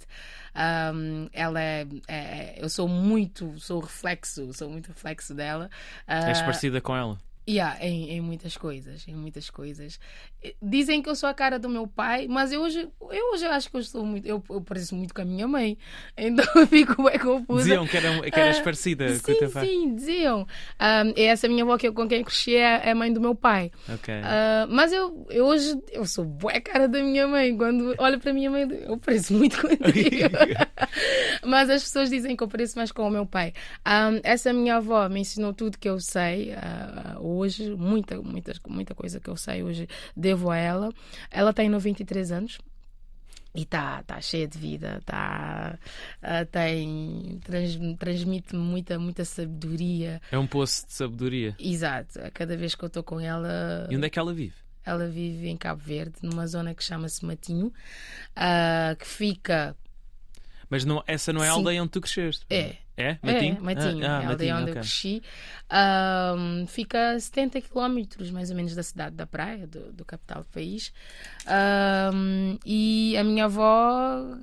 [0.55, 5.69] Um, ela é, é, Eu sou muito, sou reflexo, sou muito reflexo dela.
[6.07, 7.19] Uh, És parecida com ela?
[7.47, 9.99] Yeah, em, em muitas coisas, em muitas coisas.
[10.61, 13.69] Dizem que eu sou a cara do meu pai, mas eu hoje, eu hoje acho
[13.69, 15.77] que eu sou muito, eu, eu pareço muito com a minha mãe.
[16.17, 17.63] Então eu fico bem confusa.
[17.63, 19.65] Diziam que, era, que eras uh, parecida sim, com o teu pai.
[19.65, 20.41] Sim, diziam.
[20.41, 23.35] Um, essa minha avó que eu, com quem cresci é, é a mãe do meu
[23.35, 23.71] pai.
[23.95, 24.15] Okay.
[24.15, 27.55] Uh, mas eu, eu hoje eu sou boa cara da minha mãe.
[27.55, 29.67] Quando olho para a minha mãe, eu pareço muito com
[31.45, 33.53] mas as pessoas dizem que eu pareço mais com o meu pai.
[33.85, 36.53] Um, essa minha avó me ensinou tudo que eu sei.
[36.53, 39.87] Uh, hoje, muita, muita, muita coisa que eu sei hoje
[40.35, 40.93] devo a ela.
[41.31, 42.57] Ela tem 93 anos.
[43.53, 45.79] E está tá cheia de vida, tá,
[46.21, 50.21] uh, tem, trans, transmite muita, muita sabedoria.
[50.29, 51.55] É um poço de sabedoria.
[51.57, 52.19] Exato.
[52.33, 53.87] Cada vez que eu estou com ela.
[53.89, 54.55] E onde é que ela vive?
[54.85, 59.73] Ela vive em Cabo Verde, numa zona que chama-se Matinho, uh, que fica
[60.69, 61.57] mas não, essa não é a Sim.
[61.59, 62.45] aldeia onde tu cresceste?
[62.49, 62.75] É.
[62.97, 63.17] É?
[63.21, 63.57] Matinho?
[63.57, 64.05] É, Matinho.
[64.05, 64.71] Ah, ah, é a aldeia Matinho, onde okay.
[64.71, 65.23] eu cresci.
[66.37, 70.43] Um, fica a 70 km mais ou menos da cidade da praia, do, do capital
[70.43, 70.93] do país.
[72.13, 74.37] Um, e a minha avó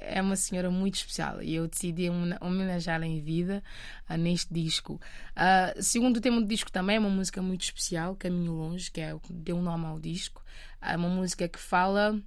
[0.00, 2.08] é uma senhora muito especial e eu decidi
[2.40, 3.62] homenageá-la em vida
[4.08, 5.00] uh, neste disco.
[5.34, 9.12] Uh, segundo tema do disco também é uma música muito especial, Caminho Longe, que é
[9.12, 10.44] o que deu o nome ao disco.
[10.80, 12.20] É uma música que fala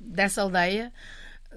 [0.00, 0.90] dessa aldeia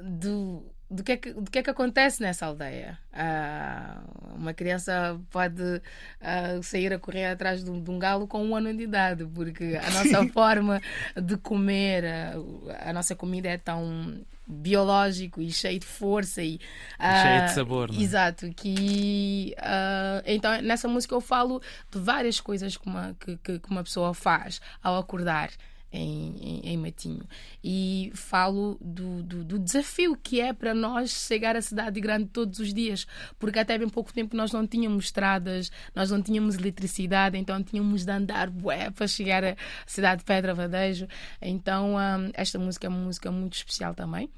[0.02, 3.00] do, do, que é que, do que é que acontece nessa aldeia.
[3.12, 8.46] Uh, uma criança pode uh, sair a correr atrás de um, de um, galo com
[8.46, 10.82] um ano de idade, porque a nossa forma
[11.20, 16.60] de comer, a, a, nossa comida é tão biológico e cheio de força e
[17.00, 17.98] uh, cheio de sabor né?
[18.02, 19.56] exato que
[20.26, 24.60] então nessa música eu falo de várias coisas que uma, que, que uma pessoa faz
[24.84, 25.50] ao acordar
[25.94, 27.24] em, em, em Matinho.
[27.64, 32.60] E falo do, do, do, desafio que é para nós chegar à cidade grande todos
[32.60, 33.06] os dias,
[33.38, 38.04] porque até bem pouco tempo nós não tínhamos estradas, nós não tínhamos eletricidade, então tínhamos
[38.04, 41.08] de andar bué para chegar à cidade de Pedra Vadejo.
[41.40, 44.30] Então, um, esta música é uma música muito especial também.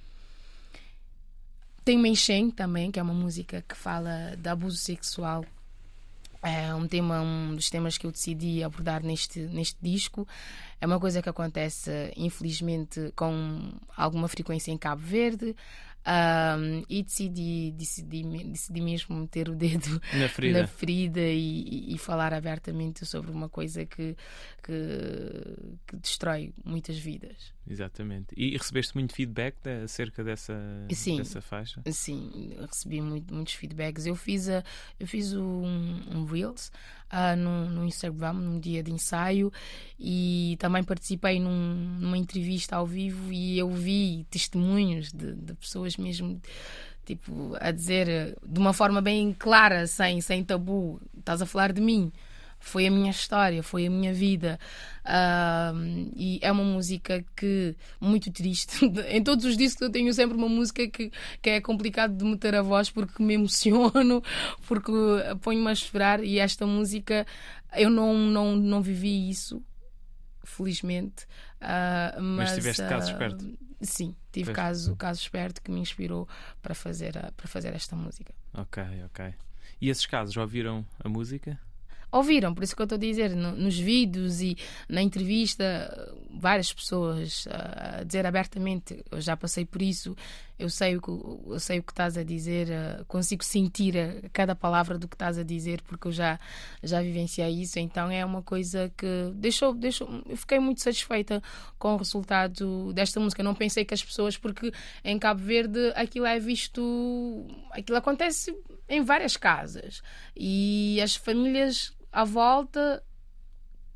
[1.86, 5.46] Tem Menchen também, que é uma música que fala de abuso sexual
[6.45, 10.27] é um tema, um dos temas que eu decidi abordar neste, neste disco.
[10.79, 15.55] É uma coisa que acontece, infelizmente, com alguma frequência em Cabo Verde.
[16.08, 21.98] Um, e decidi, decidi, decidi mesmo meter o dedo na ferida, na ferida e, e,
[21.98, 24.15] falar abertamente sobre uma coisa que,
[24.62, 27.52] que, que, destrói muitas vidas.
[27.68, 28.36] Exatamente.
[28.38, 30.54] E recebeste muito feedback acerca dessa,
[30.91, 31.82] sim, dessa faixa?
[31.91, 34.06] Sim, recebi muito, muitos feedbacks.
[34.06, 34.63] Eu fiz, a,
[35.00, 36.72] eu fiz um, um Reels
[37.15, 39.51] uh, no, no, Instagram, num dia de ensaio,
[39.97, 45.95] e também participei num, numa entrevista ao vivo e eu vi testemunhos de, de pessoas
[45.95, 46.41] mesmo
[47.06, 51.82] tipo a dizer de uma forma bem clara, sem, sem tabu, estás a falar de
[51.82, 52.12] mim
[52.65, 54.60] foi a minha história, foi a minha vida.
[55.06, 58.84] Uh, e é uma música que, muito triste.
[59.08, 61.12] em todos os discos eu tenho sempre uma música que,
[61.43, 64.21] que é complicado de meter a voz porque me emociono,
[64.67, 64.91] porque
[65.41, 66.23] ponho-me a chorar.
[66.23, 67.28] E esta música,
[67.75, 69.63] eu não, não, não vivi isso,
[70.43, 71.25] felizmente.
[71.62, 73.58] Uh, mas, mas tiveste uh, casos perto?
[73.80, 76.28] Sim, tive caso, caso esperto que me inspirou
[76.63, 78.34] para fazer, para fazer esta música.
[78.56, 79.36] Ok, ok.
[79.80, 81.60] E esses casos já ouviram a música?
[82.17, 82.54] Ouviram.
[82.54, 85.65] Por isso que eu estou a dizer, no, nos vídeos e na entrevista,
[86.32, 90.15] várias pessoas uh, a dizer abertamente: eu já passei por isso,
[90.58, 94.30] eu sei o que, eu sei o que estás a dizer, uh, consigo sentir a,
[94.32, 96.39] cada palavra do que estás a dizer, porque eu já,
[96.82, 97.78] já vivenciei isso.
[97.80, 100.24] Então é uma coisa que deixou, deixou.
[100.28, 101.41] Eu fiquei muito satisfeita
[101.78, 103.44] com o resultado desta música.
[103.44, 104.72] Não pensei que as pessoas, porque
[105.04, 107.46] em Cabo Verde aquilo é visto.
[107.72, 108.56] aquilo acontece
[108.88, 110.02] em várias casas
[110.36, 113.04] e as famílias à volta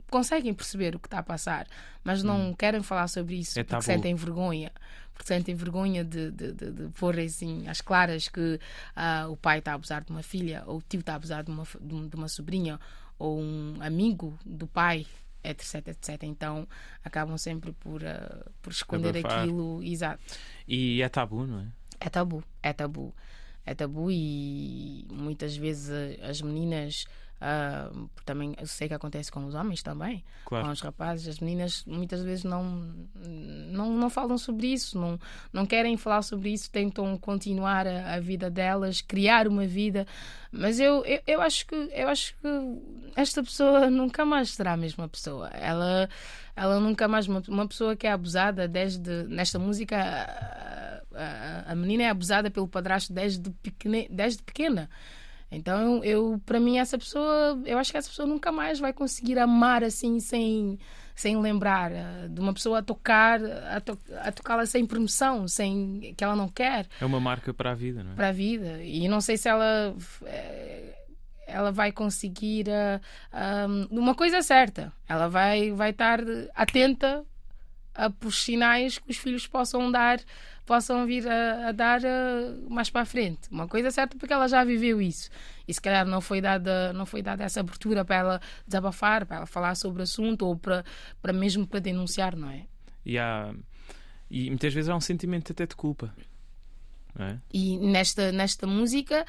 [0.10, 1.68] conseguem perceber o que está a passar,
[2.04, 2.56] mas não hum.
[2.56, 4.72] querem falar sobre isso é porque sentem vergonha.
[5.20, 8.58] Porque sentem vergonha de, de, de, de pôr assim às claras que
[8.96, 11.44] uh, o pai está a abusar de uma filha, ou o tio está a abusar
[11.44, 12.80] de uma, de uma sobrinha,
[13.18, 15.06] ou um amigo do pai,
[15.44, 16.24] etc, etc.
[16.24, 16.66] Então
[17.04, 19.42] acabam sempre por, uh, por esconder Abafar.
[19.42, 19.84] aquilo.
[19.84, 20.24] Exato.
[20.66, 21.66] E é tabu, não é?
[22.00, 23.14] É tabu, é tabu.
[23.66, 27.06] É tabu e muitas vezes as meninas
[27.40, 30.66] Uh, também eu sei que acontece com os homens também, claro.
[30.66, 35.18] com os rapazes, as meninas muitas vezes não, não, não falam sobre isso, não,
[35.54, 40.06] não querem falar sobre isso, tentam continuar a, a vida delas, criar uma vida.
[40.52, 42.48] Mas eu, eu, eu, acho que eu acho que
[43.16, 45.48] esta pessoa nunca mais será a mesma pessoa.
[45.50, 46.10] Ela,
[46.56, 51.76] ela nunca mais uma, uma pessoa que é abusada desde nesta música a, a, a
[51.76, 54.90] menina é abusada pelo padrasto desde, pequena, desde pequena.
[55.52, 59.40] Então, eu, para mim, essa pessoa, eu acho que essa pessoa nunca mais vai conseguir
[59.40, 60.78] amar assim sem,
[61.16, 66.14] sem lembrar eh, de uma pessoa a tocar, a, to, a tocá-la sem permissão, sem
[66.16, 66.88] que ela não quer.
[67.02, 68.16] É uma marca para a vida, não é?
[68.16, 68.84] Para a vida.
[68.84, 70.96] E não sei se ela eh,
[71.48, 73.02] ela vai conseguir uh,
[73.34, 74.94] eh, um, uma coisa certa.
[75.08, 76.20] Ela vai vai estar
[76.56, 77.26] atenta
[78.20, 80.20] por sinais que os filhos possam dar
[80.70, 83.50] possam vir a, a dar uh, mais para a frente.
[83.50, 85.32] Uma coisa certa porque ela já viveu isso.
[85.68, 89.38] E se calhar não foi dada, não foi dada essa abertura para ela desabafar, para
[89.38, 90.86] ela falar sobre o assunto ou para,
[91.24, 92.68] para mesmo para denunciar, não é?
[93.04, 93.52] E, há,
[94.30, 96.14] e muitas vezes há um sentimento até de culpa.
[97.18, 97.38] É?
[97.52, 99.26] E nesta, nesta música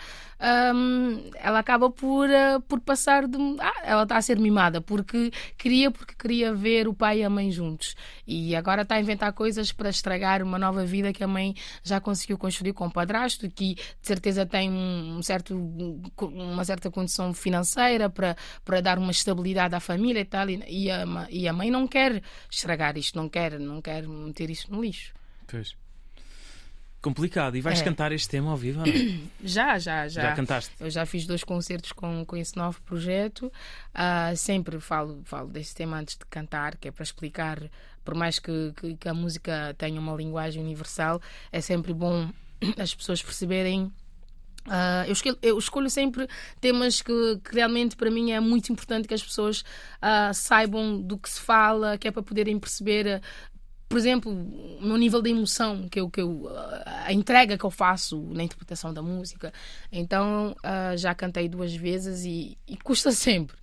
[0.75, 3.37] um, ela acaba por, uh, por passar de.
[3.59, 7.31] Ah, ela está a ser mimada porque queria, porque queria ver o pai e a
[7.31, 7.97] mãe juntos.
[8.27, 12.01] E agora está a inventar coisas para estragar uma nova vida que a mãe já
[12.01, 15.57] conseguiu construir com o padrasto, que de certeza tem um certo,
[16.21, 20.49] uma certa condição financeira para, para dar uma estabilidade à família e tal.
[20.49, 24.71] E a, e a mãe não quer estragar isto, não quer, não quer meter isto
[24.71, 25.13] no lixo.
[25.47, 25.75] Pois.
[27.01, 27.57] Complicado.
[27.57, 27.85] E vais é.
[27.85, 28.83] cantar este tema ao vivo?
[29.43, 30.23] Já, já, já.
[30.23, 30.71] Já cantaste?
[30.79, 33.51] Eu já fiz dois concertos com, com esse novo projeto.
[33.95, 37.59] Uh, sempre falo, falo desse tema antes de cantar, que é para explicar,
[38.05, 42.31] por mais que, que, que a música tenha uma linguagem universal, é sempre bom
[42.79, 43.91] as pessoas perceberem
[44.67, 46.29] Uh, eu, escolho, eu, escolho, sempre
[46.61, 51.17] temas que, que, realmente para mim é muito importante que as pessoas uh, saibam do
[51.17, 53.23] que se fala, que é para poderem perceber
[53.91, 56.49] por exemplo, o meu nível de emoção, que eu, que eu,
[57.05, 59.53] a entrega que eu faço na interpretação da música.
[59.91, 63.57] Então, uh, já cantei duas vezes e, e, custa sempre.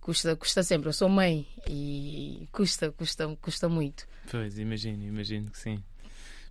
[0.00, 0.90] Custa, custa sempre.
[0.90, 4.06] Eu sou mãe e custa, custa, custa muito.
[4.30, 5.82] Pois, imagino, imagino que sim.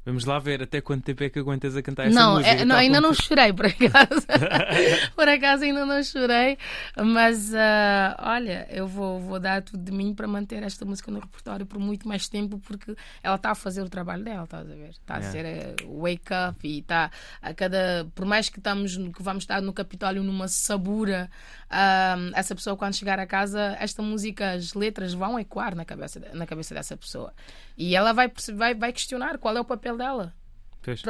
[0.05, 2.49] Vamos lá ver até quanto tempo é que aguentas a cantar essa não, música.
[2.49, 4.27] É, não, ainda não chorei, por acaso.
[5.15, 6.57] por acaso ainda não chorei.
[6.97, 11.19] Mas uh, olha, eu vou, vou dar tudo de mim para manter esta música no
[11.19, 14.75] repertório por muito mais tempo, porque ela está a fazer o trabalho dela, estás a
[14.75, 14.89] ver?
[14.89, 17.09] Está a ser uh, wake up e está
[17.41, 18.05] a cada.
[18.13, 21.29] Por mais que, estamos, que vamos estar no Capitólio numa sabura,
[21.71, 26.21] uh, essa pessoa, quando chegar a casa, esta música, as letras vão ecoar na cabeça,
[26.33, 27.33] na cabeça dessa pessoa.
[27.77, 30.33] E ela vai, vai, vai questionar qual é o papel dela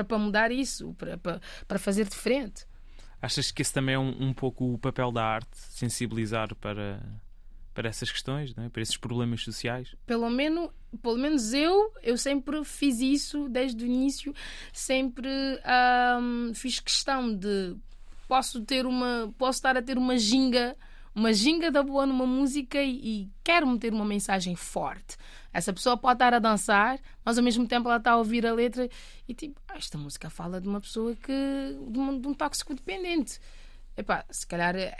[0.08, 2.66] para, mudar isso, para, para, para fazer diferente.
[3.22, 7.02] Achas que esse também é um, um pouco o papel da arte, sensibilizar para,
[7.74, 8.70] para essas questões, é?
[8.70, 9.96] para esses problemas sociais?
[10.06, 10.70] Pelo menos,
[11.02, 14.34] pelo menos eu, eu sempre fiz isso desde o início,
[14.72, 15.30] sempre
[16.20, 17.76] hum, fiz questão de
[18.28, 20.76] posso ter uma, posso estar a ter uma ginga,
[21.16, 25.16] uma ginga da boa numa música e, e quero meter uma mensagem forte.
[25.52, 28.54] Essa pessoa pode estar a dançar, mas ao mesmo tempo ela está a ouvir a
[28.54, 28.90] letra
[29.28, 31.32] e tipo, ah, esta música fala de uma pessoa que.
[31.88, 33.40] de um, de um tóxico dependente.
[33.96, 34.96] Epá, se calhar é,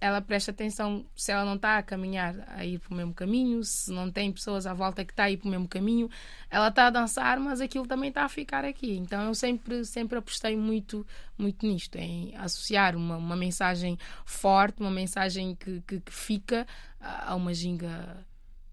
[0.00, 3.62] ela presta atenção se ela não está a caminhar a ir para o mesmo caminho,
[3.62, 6.08] se não tem pessoas à volta que está a ir para o mesmo caminho,
[6.48, 8.96] ela está a dançar, mas aquilo também está a ficar aqui.
[8.96, 11.06] Então eu sempre, sempre apostei muito,
[11.36, 16.66] muito nisto, em associar uma, uma mensagem forte, uma mensagem que, que, que fica
[16.98, 18.24] a uma ginga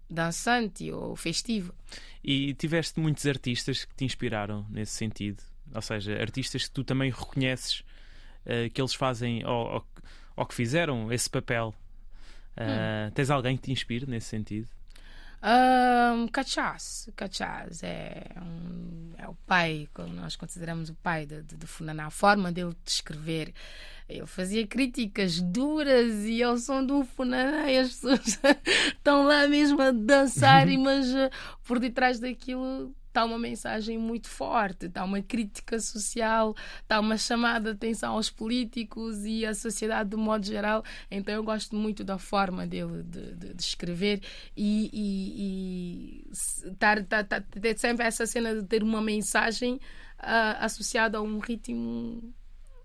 [0.08, 1.74] dançante ou festiva.
[2.24, 5.42] E tiveste muitos artistas que te inspiraram nesse sentido?
[5.74, 7.84] Ou seja, artistas que tu também reconheces
[8.46, 9.86] uh, que eles fazem ou, ou,
[10.36, 11.74] ou, que fizeram esse papel
[12.56, 13.10] Uh, hum.
[13.14, 14.66] Tens alguém que te inspire nesse sentido?
[15.42, 22.06] Um, Cachaz, Cachaz é, um, é o pai, como nós consideramos o pai de Funaná,
[22.06, 23.52] a forma dele de escrever.
[24.08, 28.40] Ele fazia críticas duras e ao som do Funaná as pessoas
[28.88, 31.30] estão lá mesmo a dançar, mas uh,
[31.64, 37.70] por detrás daquilo está uma mensagem muito forte, está uma crítica social, está uma chamada
[37.70, 40.84] de atenção aos políticos e à sociedade do modo geral.
[41.10, 44.20] Então eu gosto muito da forma dele de, de, de escrever
[44.54, 46.26] e, e,
[46.68, 51.22] e tar, tar, tar, ter sempre essa cena de ter uma mensagem uh, associada a
[51.22, 52.34] um ritmo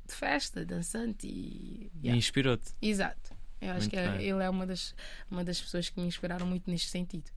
[0.07, 1.91] de festa, dançante e.
[2.01, 2.17] Yeah.
[2.17, 2.71] Inspirou-te.
[2.81, 3.35] Exato.
[3.59, 4.95] Eu acho muito que é, ele é uma das,
[5.29, 7.29] uma das pessoas que me inspiraram muito neste sentido.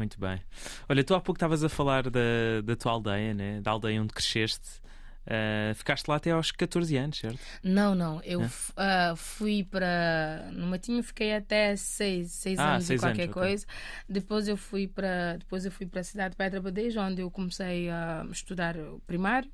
[0.00, 0.40] Muito bem.
[0.88, 3.60] Olha, tu há pouco estavas a falar da, da tua aldeia, né?
[3.60, 4.80] da aldeia onde cresceste.
[5.26, 7.38] Uh, ficaste lá até aos 14 anos, certo?
[7.62, 8.18] Não, não.
[8.22, 10.48] Eu uh, fui para.
[10.52, 13.66] No Matinho fiquei até 6, 6 ah, anos seis e qualquer anos, coisa.
[13.66, 14.04] Okay.
[14.08, 17.30] Depois eu fui para depois eu fui para a cidade de Pedra Badeja, onde eu
[17.30, 19.50] comecei a estudar o primário.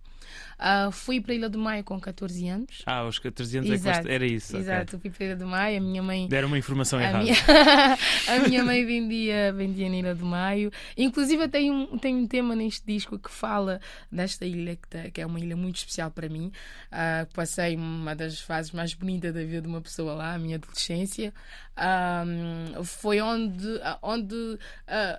[0.59, 2.83] Uh, fui para a Ilha do Maio com 14 anos.
[2.87, 4.57] Ah, aos 14 anos exato, é que era isso.
[4.57, 5.11] Exato, okay.
[5.11, 5.79] fui para a Ilha do Maio.
[5.79, 6.29] A minha mãe.
[6.29, 7.25] Deram uma informação errada.
[7.25, 7.37] Minha...
[8.29, 10.71] a minha mãe vendia, vendia na Ilha do Maio.
[10.97, 15.21] Inclusive, tem um, tem um tema neste disco que fala desta ilha, que, tá, que
[15.21, 16.51] é uma ilha muito especial para mim.
[16.91, 20.57] Uh, passei uma das fases mais bonitas da vida de uma pessoa lá, a minha
[20.57, 21.33] adolescência.
[21.79, 23.69] Um, foi onde,
[24.01, 24.59] onde uh,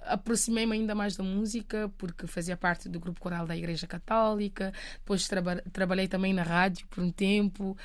[0.07, 4.73] aproximei-me ainda mais da música, porque fazia parte do grupo coral da Igreja Católica.
[4.99, 7.77] Depois traba trabalhei também na rádio por um tempo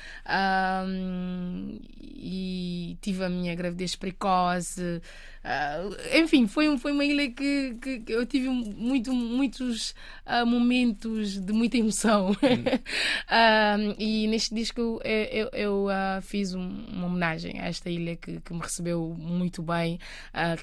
[0.87, 5.01] um, e tive a minha gravidez precoce.
[5.43, 9.91] Uh, enfim, foi, foi uma ilha que, que, que eu tive muito, muitos
[10.25, 12.31] uh, momentos de muita emoção.
[12.31, 12.35] uh,
[13.99, 15.87] e neste disco eu, eu, eu
[16.21, 19.99] fiz um, uma homenagem a esta ilha que, que me recebeu muito bem,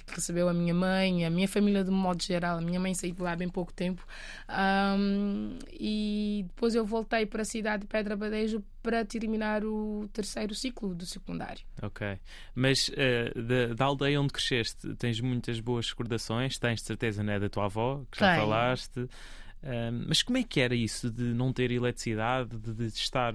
[0.06, 2.58] que recebeu a minha mãe, a minha família de modo geral.
[2.58, 4.06] A minha mãe saiu de lá há bem pouco tempo.
[4.48, 10.54] Um, e depois eu voltei para a cidade de Pedra Badejo para terminar o terceiro
[10.54, 11.62] ciclo do secundário.
[11.82, 12.18] Ok.
[12.54, 16.58] Mas uh, da, da, aldeia onde cresceste, tens muitas boas recordações?
[16.58, 19.00] Tens de certeza, né, da tua avó, que já falaste.
[19.00, 23.34] Uh, mas como é que era isso de não ter eletricidade, de, de estar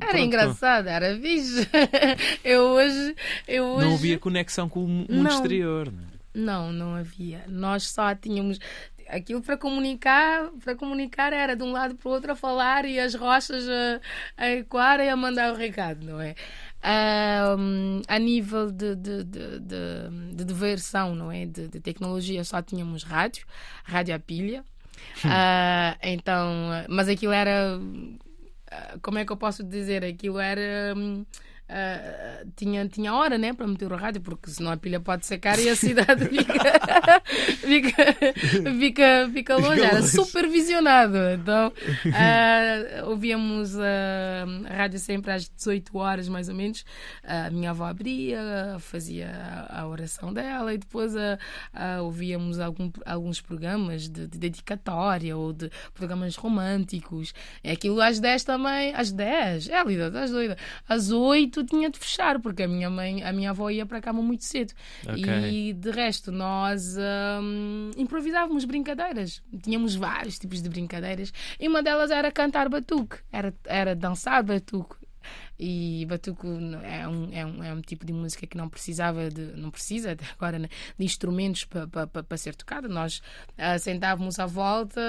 [0.00, 0.24] era Pronto.
[0.24, 1.68] engraçado, era vixe.
[2.42, 3.14] eu hoje,
[3.46, 3.86] eu hoje.
[3.86, 5.92] Não havia conexão com o mundo não, exterior.
[5.92, 6.12] Não, é?
[6.34, 7.44] não, não havia.
[7.46, 8.58] Nós só tínhamos
[9.12, 12.98] aquilo para comunicar, para comunicar era de um lado para o outro a falar e
[12.98, 14.00] as rochas a,
[14.36, 16.34] a ecoar e a mandar o recado, não é?
[16.84, 21.46] Um, a nível de, de, de, de, diversão, não é?
[21.46, 23.46] De, de, tecnologia, só tínhamos rádio,
[23.84, 24.64] rádio a pilha.
[25.24, 26.48] Uh, então,
[26.88, 27.78] mas aquilo era.
[28.70, 30.04] Ah, como é que eu posso dizer?
[30.04, 30.94] Aquilo era.
[30.96, 31.24] Um,
[31.72, 35.58] Uh, tinha, tinha hora né, para meter o rádio, porque senão a pilha pode secar
[35.58, 37.22] e a cidade fica,
[37.56, 39.80] fica, fica, fica longe.
[39.80, 41.16] Era supervisionado.
[41.32, 46.84] Então uh, ouvíamos uh, a rádio sempre às 18 horas, mais ou menos.
[47.24, 49.30] A minha avó abria, fazia
[49.70, 51.14] a oração dela e depois
[52.02, 57.32] ouvíamos algum, alguns programas de, de, dedicatória ou de programas românticos.
[57.64, 60.58] É aquilo às 10 também, às 10, é, Lida, às doida.
[60.86, 64.00] Às 8 tinha de fechar, porque a minha mãe, a minha avó ia para a
[64.00, 64.72] cama muito cedo.
[65.02, 65.68] Okay.
[65.68, 66.96] E de resto, nós
[67.40, 69.42] hum, improvisávamos brincadeiras.
[69.62, 71.32] Tínhamos vários tipos de brincadeiras.
[71.58, 74.96] E uma delas era cantar batuque, era, era dançar batuque.
[75.58, 76.46] E batuque
[76.82, 80.12] é um, é, um, é um tipo de música que não precisava de, não precisa
[80.12, 82.88] até agora né, de instrumentos para pa, pa, pa ser tocada.
[82.88, 83.22] Nós
[83.58, 85.00] uh, sentávamos à volta,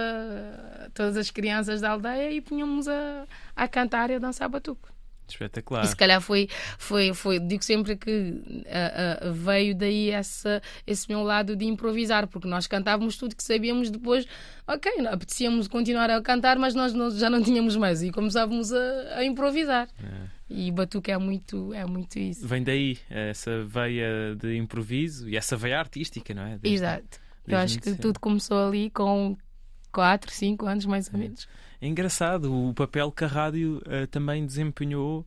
[0.94, 3.26] todas as crianças da aldeia, e punhamos a,
[3.56, 4.93] a cantar e a dançar batuque.
[5.28, 5.84] Espetacular.
[5.84, 6.48] E se calhar foi,
[6.78, 12.28] foi, foi digo sempre que uh, uh, veio daí essa, esse meu lado de improvisar,
[12.28, 14.26] porque nós cantávamos tudo que sabíamos depois,
[14.68, 19.18] ok, apetecíamos continuar a cantar, mas nós não, já não tínhamos mais e começávamos a,
[19.18, 19.88] a improvisar.
[20.04, 20.44] É.
[20.50, 22.48] E Batuque é muito, é muito isso.
[22.48, 26.58] Vem daí, essa veia de improviso e essa veia artística, não é?
[26.58, 27.20] Desde, Exato.
[27.46, 29.36] Desde Eu acho que tudo começou ali com
[29.92, 31.24] 4, 5 anos mais ou é.
[31.24, 31.48] menos.
[31.73, 35.26] É engraçado o papel que a rádio uh, também desempenhou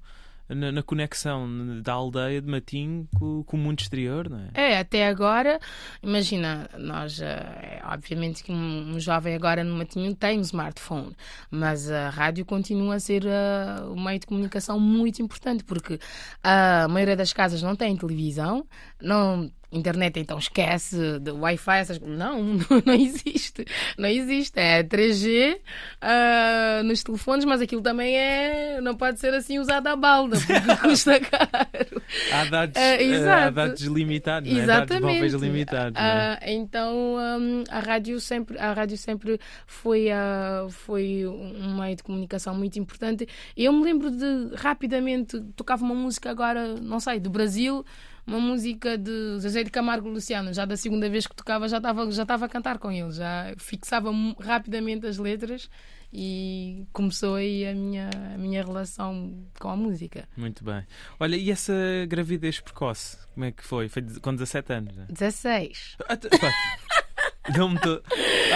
[0.48, 4.72] na, na, conexão da aldeia de Matim com, com, o mundo exterior, não é?
[4.72, 5.58] É, até agora,
[6.02, 11.16] imagina, nós, é, obviamente que um, um, jovem agora no Matinho tem um smartphone,
[11.50, 15.98] mas a rádio continua a ser uh, um meio de comunicação muito importante, porque
[16.42, 18.64] a maioria das casas não tem televisão,
[19.00, 22.42] não Internet, então esquece de Wi-Fi, essas Não,
[22.84, 23.64] não existe.
[23.98, 24.58] Não existe.
[24.58, 25.60] É 3G uh,
[26.00, 28.80] ah, nos telefones, mas aquilo também é.
[28.80, 32.02] Não pode ser assim usado à balda, porque custa caro.
[32.32, 34.66] há dados, uh, há dados limitados, não é?
[34.66, 36.00] dados limitados.
[36.00, 42.02] Uh, então um, a rádio sempre, a rádio sempre foi, uh, foi um meio de
[42.02, 43.28] comunicação muito importante.
[43.56, 47.84] Eu me lembro de rapidamente tocava uma música agora, não sei, do Brasil
[48.26, 50.52] uma música de Zezé de Camargo Luciano.
[50.52, 53.54] Já da segunda vez que tocava já estava já estava a cantar com ele, já
[53.56, 54.10] fixava
[54.40, 55.70] rapidamente as letras
[56.12, 60.28] e começou aí a minha, a minha relação com a música.
[60.36, 60.84] Muito bem.
[61.20, 61.74] Olha, e essa
[62.08, 63.88] gravidez precoce, como é que foi?
[63.88, 64.96] Foi com 17 anos?
[64.96, 65.06] Né?
[65.10, 65.96] 16.
[66.08, 66.18] Ah,
[67.56, 68.02] não me tô...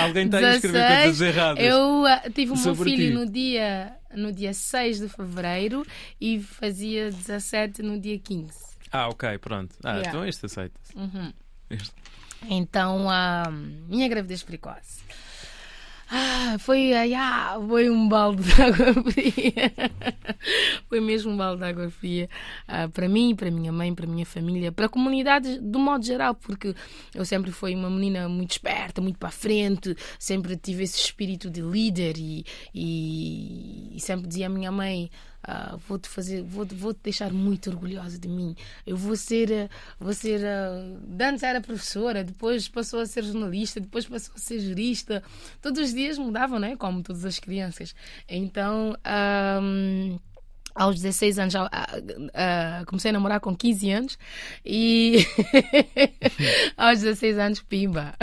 [0.01, 1.65] Alguém está a escrever coisas erradas.
[1.65, 5.87] Eu uh, tive o meu filho no dia, no dia 6 de fevereiro
[6.21, 8.70] e fazia 17 no dia 15.
[8.93, 9.75] Ah, ok, pronto.
[9.85, 10.09] Ah, yeah.
[10.09, 10.97] então este aceita-se.
[10.97, 11.33] Uhum.
[12.49, 15.03] Então, a minha gravidez precoce.
[16.13, 19.73] Ah, foi, ah, foi um balde de água fria.
[20.89, 22.29] foi mesmo um balde de água fria
[22.67, 26.35] ah, para mim, para minha mãe, para minha família, para a comunidade do modo geral,
[26.35, 26.75] porque
[27.15, 31.49] eu sempre fui uma menina muito esperta, muito para a frente, sempre tive esse espírito
[31.49, 35.09] de líder e, e, e sempre dizia à minha mãe.
[35.47, 38.55] Uh, vou-te fazer, vou-te vou -te deixar muito orgulhosa de mim.
[38.87, 39.69] Eu vou ser, uh,
[39.99, 44.61] vou ser, uh, antes era professora, depois passou a ser jornalista, depois passou a ser
[44.61, 45.23] jurista.
[45.63, 46.77] Todos os dias mudavam, né?
[46.77, 47.95] Como todas as crianças.
[48.29, 48.95] Então,
[49.63, 50.19] um,
[50.75, 54.19] aos 16 anos já, uh, uh, comecei a namorar com 15 anos
[54.65, 55.27] e
[56.77, 58.15] aos 16 anos pimba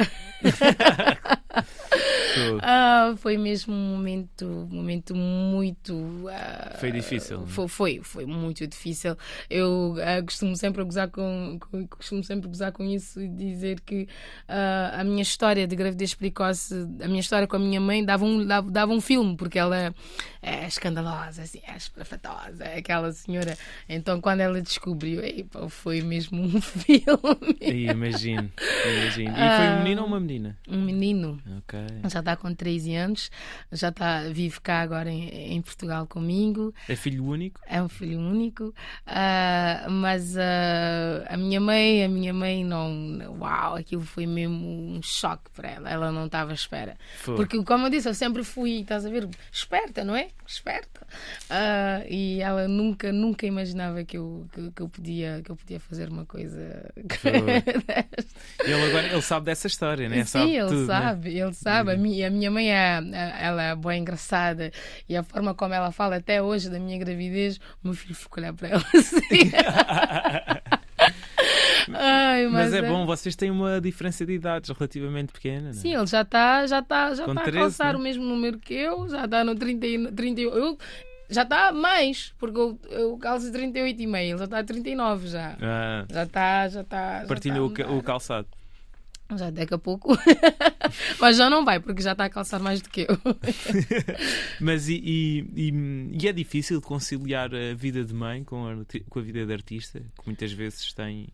[1.58, 5.93] Uh, foi mesmo um momento, um momento muito.
[5.93, 7.45] Uh, foi difícil.
[7.47, 9.18] Foi, foi, foi, muito difícil.
[9.49, 14.08] Eu uh, costumo sempre gozar com, com, costumo sempre gozar com isso e dizer que
[14.47, 18.45] a minha história de gravidez precoce, a minha história com a minha mãe dava um,
[18.45, 19.93] dava, dava um filme, porque ela
[20.41, 23.58] é escandalosa, assim, é esprafatosa, é aquela senhora.
[23.89, 27.58] Então quando ela descobriu, epa, foi mesmo um filme.
[27.62, 28.51] imagino,
[28.86, 29.32] imagino.
[29.32, 30.58] E foi um menino ou uma menina?
[30.68, 31.41] Um menino.
[31.57, 31.79] Ok.
[32.09, 33.31] Já está com 13 anos,
[33.71, 36.73] já está, vive cá agora em, em Portugal comigo.
[36.87, 37.61] É filho único?
[37.65, 38.73] É um filho único.
[39.07, 43.37] Uh, mas uh, a minha mãe, a minha mãe não.
[43.39, 45.89] Uau, aquilo foi mesmo um choque para ela.
[45.89, 46.97] Ela não estava à espera.
[47.19, 47.35] Foi.
[47.35, 50.29] Porque, como eu disse, eu sempre fui, estás a ver, esperta, não é?
[50.45, 51.07] Esperta.
[51.49, 55.79] Uh, e ela nunca, nunca imaginava que eu, que, que, eu, podia, que eu podia
[55.79, 56.91] fazer uma coisa.
[58.63, 60.17] ele agora ele sabe dessa história, né?
[60.17, 61.35] Sim, sabe ele tudo, sabe, né?
[61.39, 61.91] Ele sabe.
[61.91, 62.99] A minha, a minha mãe é,
[63.39, 64.71] ela é boa engraçada
[65.07, 68.39] e a forma como ela fala até hoje da minha gravidez, o meu filho fica
[68.39, 69.51] olhar para ela assim.
[71.93, 75.61] Ai, mas, mas é, é, bom, vocês têm uma diferença de idades relativamente pequena.
[75.61, 75.73] Não é?
[75.73, 77.99] Sim, ele já está já tá, já tá a calçar né?
[77.99, 80.77] o mesmo número que eu, já está no 30, 30 eu,
[81.29, 85.57] já está mais, porque eu, eu calço 38,5, ele já está a 39 já.
[85.61, 86.05] Ah.
[86.09, 87.25] Já está, já está.
[87.27, 88.47] Partilha tá o, o calçado.
[89.36, 90.17] Já daqui a pouco.
[91.19, 93.17] Mas já não vai, porque já está a calçar mais do que eu.
[94.61, 95.73] Mas e, e,
[96.21, 98.75] e, é difícil conciliar a vida de mãe com a,
[99.09, 101.28] com a vida de artista, que muitas vezes tem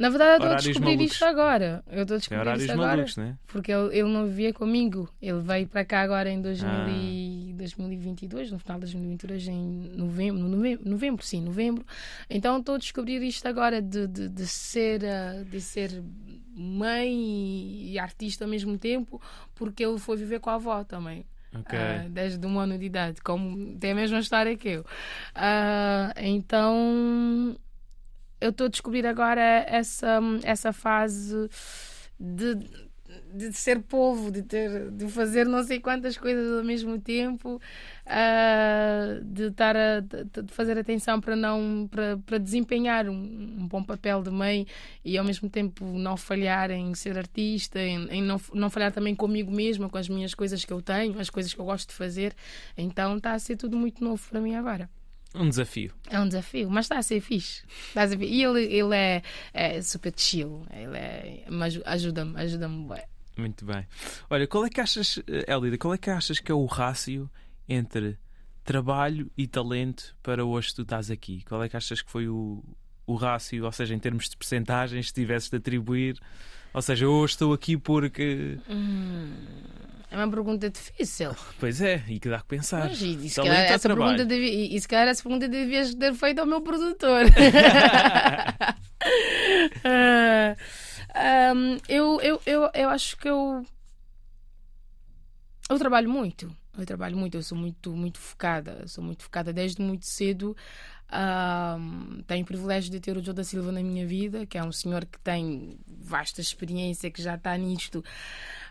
[0.00, 1.12] na verdade, eu estou a descobrir malucos.
[1.12, 1.84] isto agora.
[1.86, 2.88] Eu estou a descobrir horários isto agora.
[2.88, 3.38] Malucos, né?
[3.46, 5.12] Porque ele, ele não vivia comigo.
[5.20, 6.88] Ele veio para cá agora em 2000 ah.
[6.88, 11.84] e 2022, no final de 2022, em novembro, novembro, novembro, sim, novembro.
[12.30, 16.02] Então estou a descobrir isto agora de, de, de, ser, eh, de ser
[16.54, 19.20] mãe e artista ao mesmo tempo,
[19.54, 21.24] porque ele foi viver com a avó também.
[21.52, 21.78] Okay.
[21.78, 24.80] Uh, desde um ano de idade, como tem a mesma história que eu.
[24.82, 27.56] Uh, então
[28.40, 31.48] eu estou a descobrir agora essa, essa fase
[32.18, 32.54] de,
[33.34, 37.60] de ser povo, de, ter, de fazer não sei quantas coisas ao mesmo tempo,
[38.06, 43.82] uh, de estar a de fazer atenção para não para, para desempenhar um, um, bom
[43.82, 44.66] papel de mãe
[45.04, 49.14] e ao mesmo tempo não falhar em ser artista, em, em, não, não falhar também
[49.14, 51.94] comigo mesma, com as minhas coisas que eu tenho, as coisas que eu gosto de
[51.94, 52.34] fazer.
[52.76, 54.88] Então está a ser tudo muito novo para mim agora.
[55.34, 55.92] Um desafio.
[56.08, 57.62] É um desafio, mas está a ser fixe.
[57.88, 58.32] Está a ser fixe.
[58.32, 59.22] E ele, ele é,
[59.54, 60.66] é super chill.
[60.72, 61.44] Ele é,
[61.86, 63.04] ajuda-me, ajuda-me bem.
[63.40, 63.86] Muito bem.
[64.28, 65.18] Olha, qual é que achas,
[65.48, 67.30] Elida, qual é que achas que é o rácio
[67.68, 68.18] entre
[68.64, 71.42] trabalho e talento para hoje tu estás aqui?
[71.48, 72.62] Qual é que achas que foi o,
[73.06, 76.20] o rácio, ou seja, em termos de percentagens, se tivesses de atribuir?
[76.72, 78.58] Ou seja, hoje estou aqui porque.
[78.68, 79.32] Hum.
[80.10, 81.30] É uma pergunta difícil.
[81.60, 82.88] Pois é, e que dá que pensar.
[82.88, 86.14] Mas, e, e, se calhar essa pergunta devia, e, se calhar essa pergunta devias ter
[86.14, 87.26] feito ao meu produtor.
[87.26, 87.30] uh,
[91.14, 93.64] um, eu, eu, eu, eu acho que eu.
[95.68, 96.54] Eu trabalho muito.
[96.76, 98.86] Eu trabalho muito, eu sou muito, muito focada.
[98.86, 100.56] Sou muito focada desde muito cedo.
[101.10, 104.62] Uh, tenho o privilégio de ter o Joe da Silva na minha vida, que é
[104.62, 108.04] um senhor que tem vasta experiência, que já está nisto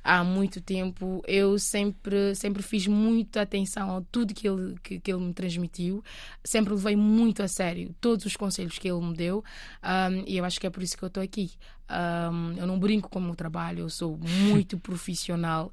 [0.04, 1.22] há muito tempo.
[1.28, 6.04] Eu sempre, sempre fiz muita atenção a tudo que ele, que, que ele me transmitiu,
[6.43, 9.43] sempre levei muito a sério todos os conselhos que ele me deu
[9.84, 11.52] um, e eu acho que é por isso que eu estou aqui.
[11.89, 15.72] Um, eu não brinco com o meu trabalho, eu sou muito profissional.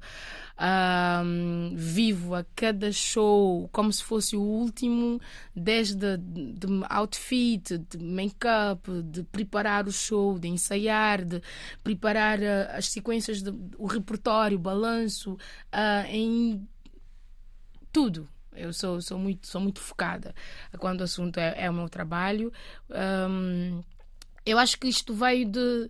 [0.59, 5.21] Um, vivo a cada show como se fosse o último,
[5.55, 11.39] desde de outfit, de make-up, de preparar o show, de ensaiar, de
[11.83, 14.16] preparar uh, as sequências, de, o repertório,
[14.53, 16.67] o balanço, uh, em
[17.91, 18.27] tudo.
[18.55, 20.33] Eu sou, sou, muito, sou muito focada
[20.79, 22.51] quando o assunto é, é o meu trabalho.
[22.89, 23.81] Um,
[24.45, 25.89] eu acho que isto veio de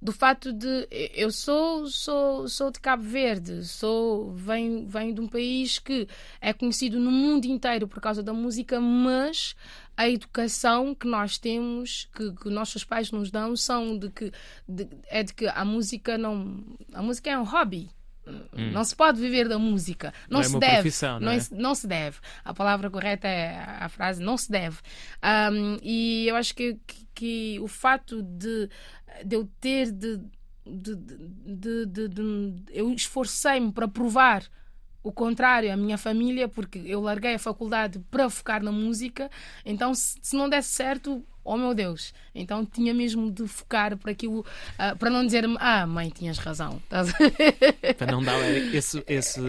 [0.00, 5.26] do fato de eu sou sou sou de Cabo Verde sou venho venho de um
[5.26, 6.06] país que
[6.38, 9.56] é conhecido no mundo inteiro por causa da música mas
[9.96, 14.32] a educação que nós temos que, que nossos pais nos dão são de que
[14.68, 17.90] de, é de que a música não a música é um hobby
[18.26, 18.72] Hum.
[18.72, 20.12] Não se pode viver da música.
[20.28, 20.90] Não, não se é deve.
[21.02, 21.38] Não, não, é?
[21.52, 22.18] não, se deve.
[22.44, 24.78] A palavra correta é a frase não se deve.
[25.52, 28.68] Um, e eu acho que, que, que, o fato de,
[29.24, 30.20] de eu ter de.
[30.66, 34.42] de, de, de, de eu esforcei-me para provar
[35.06, 39.30] o contrário à minha família, porque eu larguei a faculdade para focar na música.
[39.64, 44.10] Então, se, se não desse certo, oh meu Deus, então tinha mesmo de focar para
[44.10, 46.82] aquilo, uh, para não dizer-me, ah, mãe, tinhas razão.
[46.88, 48.36] para não dar
[48.74, 49.40] esse, esse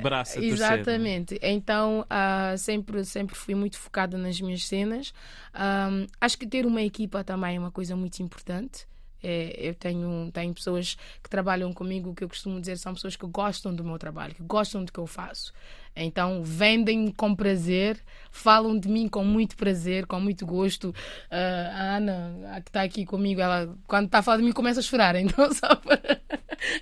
[0.00, 0.52] braço a torcer.
[0.54, 1.38] Exatamente.
[1.42, 5.12] Então uh, sempre, sempre fui muito focada nas minhas cenas.
[5.54, 8.86] Um, acho que ter uma equipa também é uma coisa muito importante.
[9.26, 13.26] É, eu tenho, tenho pessoas que trabalham comigo que eu costumo dizer são pessoas que
[13.26, 15.50] gostam do meu trabalho, que gostam do que eu faço.
[15.96, 17.98] Então vendem-me com prazer,
[18.30, 20.90] falam de mim com muito prazer, com muito gosto.
[20.90, 24.52] Uh, a Ana, a que está aqui comigo, ela quando está a falar de mim
[24.52, 26.20] começa a chorar, então só para...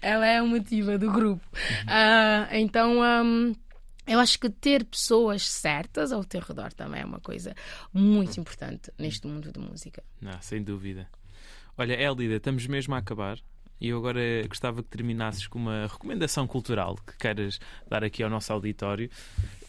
[0.00, 1.46] ela é a motiva do grupo.
[1.84, 3.00] Uh, então.
[3.00, 3.54] Um,
[4.04, 7.54] eu acho que ter pessoas certas ao teu redor também é uma coisa
[7.94, 10.02] muito importante neste mundo de música.
[10.20, 11.08] Não, sem dúvida.
[11.76, 13.38] Olha, Elida, estamos mesmo a acabar.
[13.80, 17.58] E eu agora gostava que terminasses com uma recomendação cultural que queiras
[17.88, 19.10] dar aqui ao nosso auditório.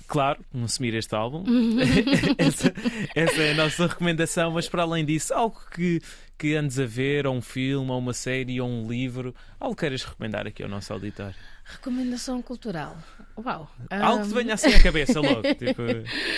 [0.05, 1.43] Claro, consumir este álbum.
[2.37, 2.71] essa,
[3.15, 5.99] essa, é a nossa recomendação, mas para além disso, algo que,
[6.37, 9.79] que andes a ver, ou um filme, ou uma série, ou um livro, algo que
[9.79, 11.35] queiras recomendar aqui ao nosso auditório.
[11.63, 12.95] Recomendação cultural.
[13.35, 13.71] Uau!
[13.89, 15.81] Algo que te venha assim à cabeça logo, tipo,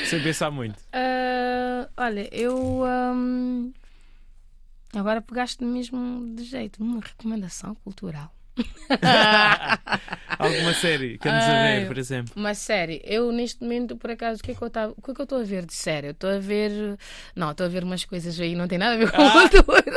[0.05, 0.77] sem pensar muito.
[0.77, 2.83] Uh, olha, eu.
[2.85, 3.73] Um
[4.95, 6.81] Agora pegaste mesmo de jeito.
[6.83, 8.33] Uma recomendação cultural.
[10.39, 12.33] Alguma série que andes a ver, por exemplo?
[12.35, 13.01] Uma série.
[13.03, 15.23] Eu, neste momento, por acaso, o que é que eu o que é que eu
[15.23, 16.07] estou a ver de série?
[16.07, 16.97] Eu estou a ver.
[17.35, 19.49] Não, estou a ver umas coisas aí, não tem nada a ver com ah.
[19.49, 19.94] cultura.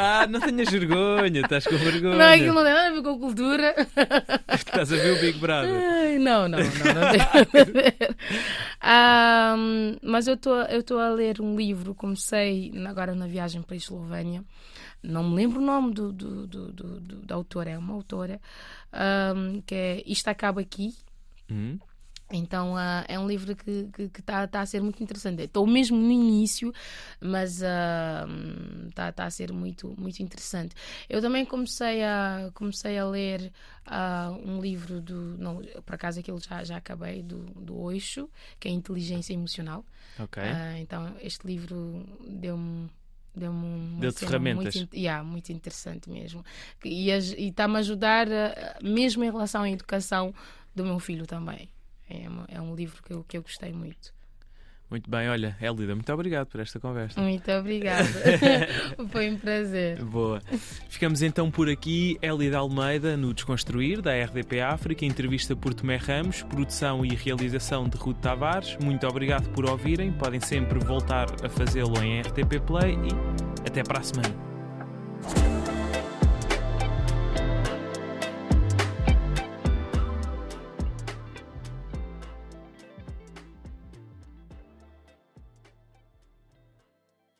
[0.00, 2.16] Ah, não tenhas vergonha, estás com vergonha.
[2.16, 3.74] Não, aquilo não tem nada a ver com cultura.
[4.52, 5.70] Estás a ver o Big Brother?
[5.70, 8.16] Ai, não, não, não, não tem nada a ver.
[8.82, 14.42] Um, mas eu estou a ler um livro, comecei agora na viagem para a Eslovénia.
[15.02, 18.40] Não me lembro o nome do, do, do, do, da autora, é uma autora,
[19.34, 20.94] um, que é Isto Acaba Aqui.
[21.50, 21.78] Uhum.
[22.32, 25.42] Então uh, é um livro que está que, que tá, tá a ser muito interessante.
[25.42, 26.72] Estou mesmo no início,
[27.20, 30.74] mas está uh, tá a ser muito, muito interessante.
[31.08, 33.52] Eu também comecei a, comecei a ler
[33.86, 35.36] uh, um livro do.
[35.38, 39.84] Não, por acaso aquilo já, já acabei, do, do Oixo, que é Inteligência Emocional.
[40.18, 40.42] Ok.
[40.80, 42.90] então este livro deu-me
[43.34, 46.44] deu-me uma deu ferramentas muito, yeah, muito interessante mesmo
[46.84, 48.26] e está-me a ajudar
[48.82, 50.34] mesmo em relação à educação
[50.74, 51.70] do meu filho também
[52.10, 54.12] é, uma, é um livro que eu, que eu gostei muito.
[54.90, 57.20] Muito bem, olha, Elida, muito obrigado por esta conversa.
[57.20, 58.08] Muito obrigada.
[59.08, 60.02] Foi um prazer.
[60.02, 60.40] Boa.
[60.88, 62.18] Ficamos então por aqui.
[62.20, 67.96] Elida Almeida no Desconstruir, da RDP África, entrevista por Tomé Ramos, produção e realização de
[67.96, 68.76] Ruth Tavares.
[68.82, 70.10] Muito obrigado por ouvirem.
[70.10, 75.59] Podem sempre voltar a fazê-lo em RTP Play e até para a semana.